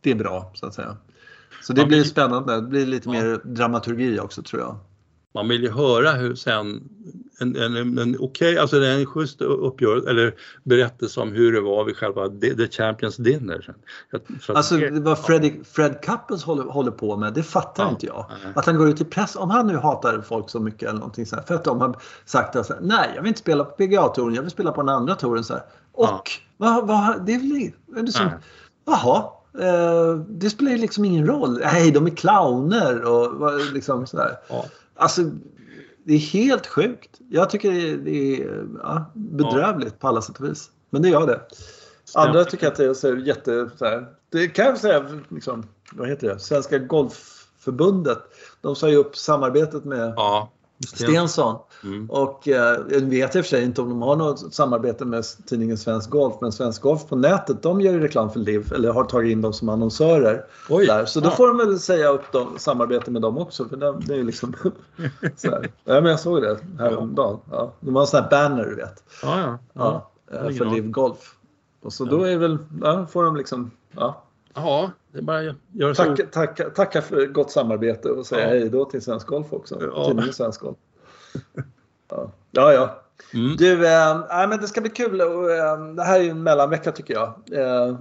[0.02, 0.98] det är bra så att säga.
[1.64, 2.56] Så det blir spännande.
[2.56, 4.76] Det blir lite mer dramaturgi också tror jag.
[5.38, 6.90] Man vill ju höra hur sen
[7.40, 11.54] en, en, en, en okej, alltså det är en schysst uppgörelse eller berättelse om hur
[11.54, 13.76] det var vid själva The, Champions Dinner.
[14.14, 18.26] att Alltså vad Freddy, Fred Couples håller, håller på med, det fattar Ja, inte jag.
[18.44, 18.54] nej.
[18.56, 21.26] Att han går ut i press, om han nu hatar folk så mycket eller någonting
[21.26, 24.36] så här, för att de har sagt att nej jag vill inte spela på PGA-touren,
[24.36, 25.64] jag vill spela på den andra touren så här.
[25.94, 26.24] Och Ja.
[26.58, 28.30] vad, vad, det är väl är det som,
[28.86, 29.24] jaha,
[29.60, 31.60] eh, det spelar ju liksom ingen roll.
[31.64, 34.32] Nej, de är clowner och liksom sådär.
[34.50, 34.66] Ja.
[34.98, 35.22] Alltså,
[36.04, 37.20] det är helt sjukt.
[37.30, 40.72] Jag tycker det är, det är ja, bedrövligt på alla sätt och vis.
[40.90, 41.42] Men det gör det.
[42.16, 43.70] Andra tycker att det är så jätte...
[43.78, 46.40] Så här, det kan jag säga, liksom, vad heter det?
[46.40, 48.20] Svenska Golfförbundet.
[48.62, 50.52] De sa ju upp samarbetet med Ja,
[50.86, 51.56] Stensson.
[51.84, 52.10] Mm.
[52.10, 55.24] Och eh, jag vet i och för sig inte om de har något samarbete med
[55.46, 58.92] tidningen Svensk Golf, men Svensk Golf på nätet de gör ju reklam för LIV eller
[58.92, 60.46] har tagit in dem som annonsörer.
[60.70, 60.86] Oj.
[60.86, 61.06] Där.
[61.06, 63.66] Så då får de väl säga upp dem, samarbete med dem också.
[63.66, 64.54] För det, det är ju liksom
[65.36, 65.72] så här.
[65.84, 67.40] Ja, men jag såg det häromdagen.
[67.52, 67.74] Ja.
[67.80, 69.04] De har en sån här banner du vet.
[69.24, 69.58] Ja, ja.
[69.74, 70.12] ja.
[70.32, 71.34] ja för LIV Golf.
[71.82, 74.24] Och så då är väl, ja, får de liksom, ja.
[74.54, 76.04] Ja, det bara göra så.
[76.04, 78.48] Tacka, tacka, tacka för gott samarbete och säga ja.
[78.48, 79.78] hej då till Svensk Golf också.
[79.96, 80.08] Ja.
[80.08, 80.78] Tidningen Svensk Golf.
[82.10, 82.74] Ja, ja.
[82.74, 83.04] ja.
[83.34, 83.56] Mm.
[83.56, 85.22] Du, äh, men det ska bli kul.
[85.22, 87.34] Och, äh, det här är en mellanvecka tycker jag.
[87.52, 88.00] Äh,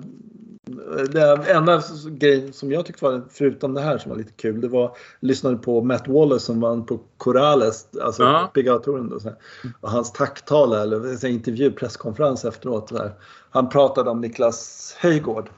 [1.10, 4.68] det enda grejen som jag tyckte var, förutom det här som var lite kul, det
[4.68, 4.82] var
[5.20, 8.50] jag lyssnade på Matt Wallace som vann på Corales, alltså ja.
[8.54, 9.20] PGA-touren.
[9.80, 12.88] Och hans tacktal, eller intervju, presskonferens efteråt.
[12.88, 13.12] Där.
[13.50, 15.50] Han pratade om Niklas Höjgård.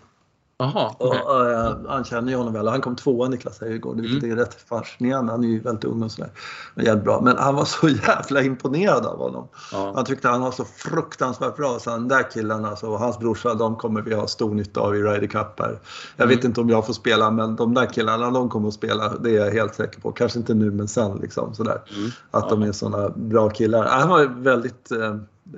[0.60, 1.20] Aha, okay.
[1.20, 2.68] och, och, uh, han känner ju honom väl.
[2.68, 4.38] Han kom tvåa Niklas Höjgård, vilket mm.
[4.38, 5.32] är rätt fascinerande.
[5.32, 6.30] Han är ju väldigt ung och sådär.
[6.74, 7.20] Men jävligt bra.
[7.20, 9.48] Men han var så jävla imponerad av honom.
[9.72, 9.92] Ja.
[9.94, 11.78] Han tyckte han var så fruktansvärt bra.
[11.78, 14.96] Så den där killen alltså, och hans brorsa, de kommer vi ha stor nytta av
[14.96, 15.78] i Ryder Cup här.
[16.16, 16.36] Jag mm.
[16.36, 19.08] vet inte om jag får spela, men de där killarna, de kommer att spela.
[19.08, 20.12] Det är jag helt säker på.
[20.12, 21.82] Kanske inte nu, men sen liksom sådär.
[21.96, 22.10] Mm.
[22.30, 22.50] Att ja.
[22.50, 23.86] de är sådana bra killar.
[23.86, 25.10] Han var väldigt eh,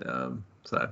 [0.07, 0.29] eh,
[0.65, 0.91] sådär,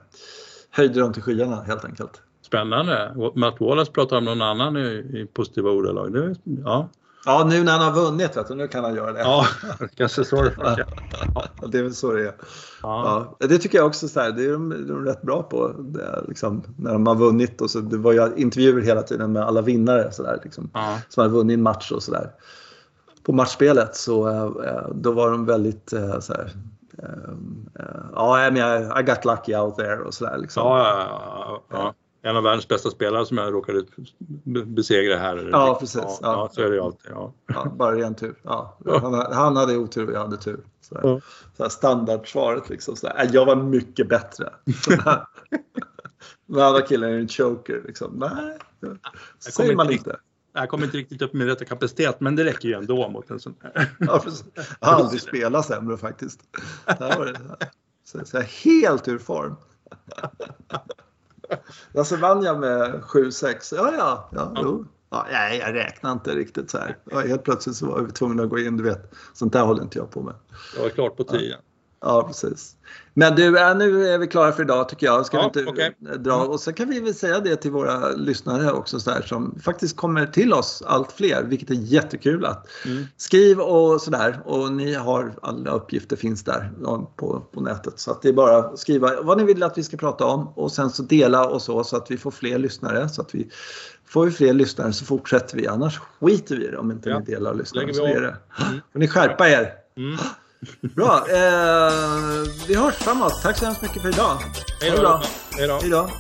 [0.71, 2.23] höjde dem till skyarna helt enkelt.
[2.49, 3.15] Spännande.
[3.35, 6.13] Matt Wallace pratar om någon annan i, i positiva ordalag.
[6.13, 6.35] Det,
[6.65, 6.89] ja.
[7.25, 9.21] ja, nu när han har vunnit vet du, nu kan han göra det.
[9.21, 9.47] Ja,
[9.97, 10.87] kanske så det funkar.
[11.35, 11.67] Ja.
[11.67, 12.35] det är väl så det är.
[12.83, 13.35] Ja.
[13.39, 13.47] ja.
[13.47, 15.69] det tycker jag också, så här, det är de, de är rätt bra på.
[15.79, 19.43] Det, liksom, när de har vunnit och så, det var ju intervjuer hela tiden med
[19.43, 20.99] alla vinnare så där, liksom, ja.
[21.09, 22.31] som har vunnit en match och sådär.
[23.23, 24.29] På matchspelet så
[24.63, 26.53] äh, då var de väldigt äh, så här,
[28.15, 30.39] ja, uh, uh, I got lucky out there och sådär.
[30.39, 30.63] Liksom.
[30.63, 33.85] Ja, ja, ja, en av världens bästa spelare som jag råkade
[34.65, 35.49] besegra här.
[35.53, 36.03] Ja, precis.
[36.05, 36.51] Ja, ja.
[36.53, 37.11] så är det ju alltid.
[37.11, 37.33] Ja.
[37.47, 38.35] ja bara ren tur.
[38.43, 38.79] Ja.
[38.87, 40.61] Han, han hade otur och jag hade tur.
[40.81, 41.21] Så, ja.
[41.57, 42.97] så standardsvaret liksom.
[42.97, 44.53] Så här, jag var mycket bättre.
[46.47, 47.83] Den andra killen är en choker.
[47.87, 48.13] Liksom.
[48.17, 48.59] Nej,
[49.45, 50.17] det säger man inte.
[50.53, 53.41] Jag kommer inte riktigt upp med rätta kapacitet, men det räcker ju ändå mot en
[53.41, 53.91] sån här.
[53.99, 54.25] Ja,
[54.81, 56.41] jag har aldrig spelat sämre faktiskt.
[56.87, 57.41] Det här var det,
[58.05, 59.57] så, så här, helt ur form.
[61.93, 63.75] Ja, så vann jag med 7-6.
[63.77, 64.87] Ja, ja, ja, jo.
[65.11, 66.97] Ja, nej, jag räknar inte riktigt så här.
[67.11, 69.15] Ja, helt plötsligt så var vi tvungna att gå in, du vet.
[69.33, 70.35] Sånt där håller inte jag på med.
[70.77, 71.51] Jag var klart på 10.
[71.51, 71.57] Ja.
[72.01, 72.77] Ja, precis.
[73.15, 75.27] Men du, nu är vi klara för idag tycker jag.
[75.27, 75.91] Ska ja, vi inte okay.
[76.19, 76.35] dra?
[76.35, 76.49] Mm.
[76.49, 79.97] Och så kan vi väl säga det till våra lyssnare också så här, som faktiskt
[79.97, 82.45] kommer till oss allt fler, vilket är jättekul.
[82.45, 83.05] Att mm.
[83.17, 86.73] Skriv och sådär och ni har alla uppgifter finns där
[87.17, 88.01] på, på nätet.
[88.01, 90.49] Så att det är bara att skriva vad ni vill att vi ska prata om
[90.49, 93.09] och sen så dela och så så att vi får fler lyssnare.
[93.09, 93.51] Så att vi
[94.09, 97.19] Får vi fler lyssnare så fortsätter vi, annars skiter vi i det om inte ja.
[97.19, 97.93] ni delar och lyssnar.
[97.93, 98.37] Så är det.
[98.67, 98.81] Mm.
[98.93, 99.73] får ni skärpa er.
[99.97, 100.19] Mm.
[100.81, 101.17] Bra.
[101.29, 101.93] Eh,
[102.69, 103.43] vi hörs framåt.
[103.43, 104.39] Tack så hemskt mycket för idag.
[104.81, 105.23] Hej då.
[105.57, 106.11] Hej då.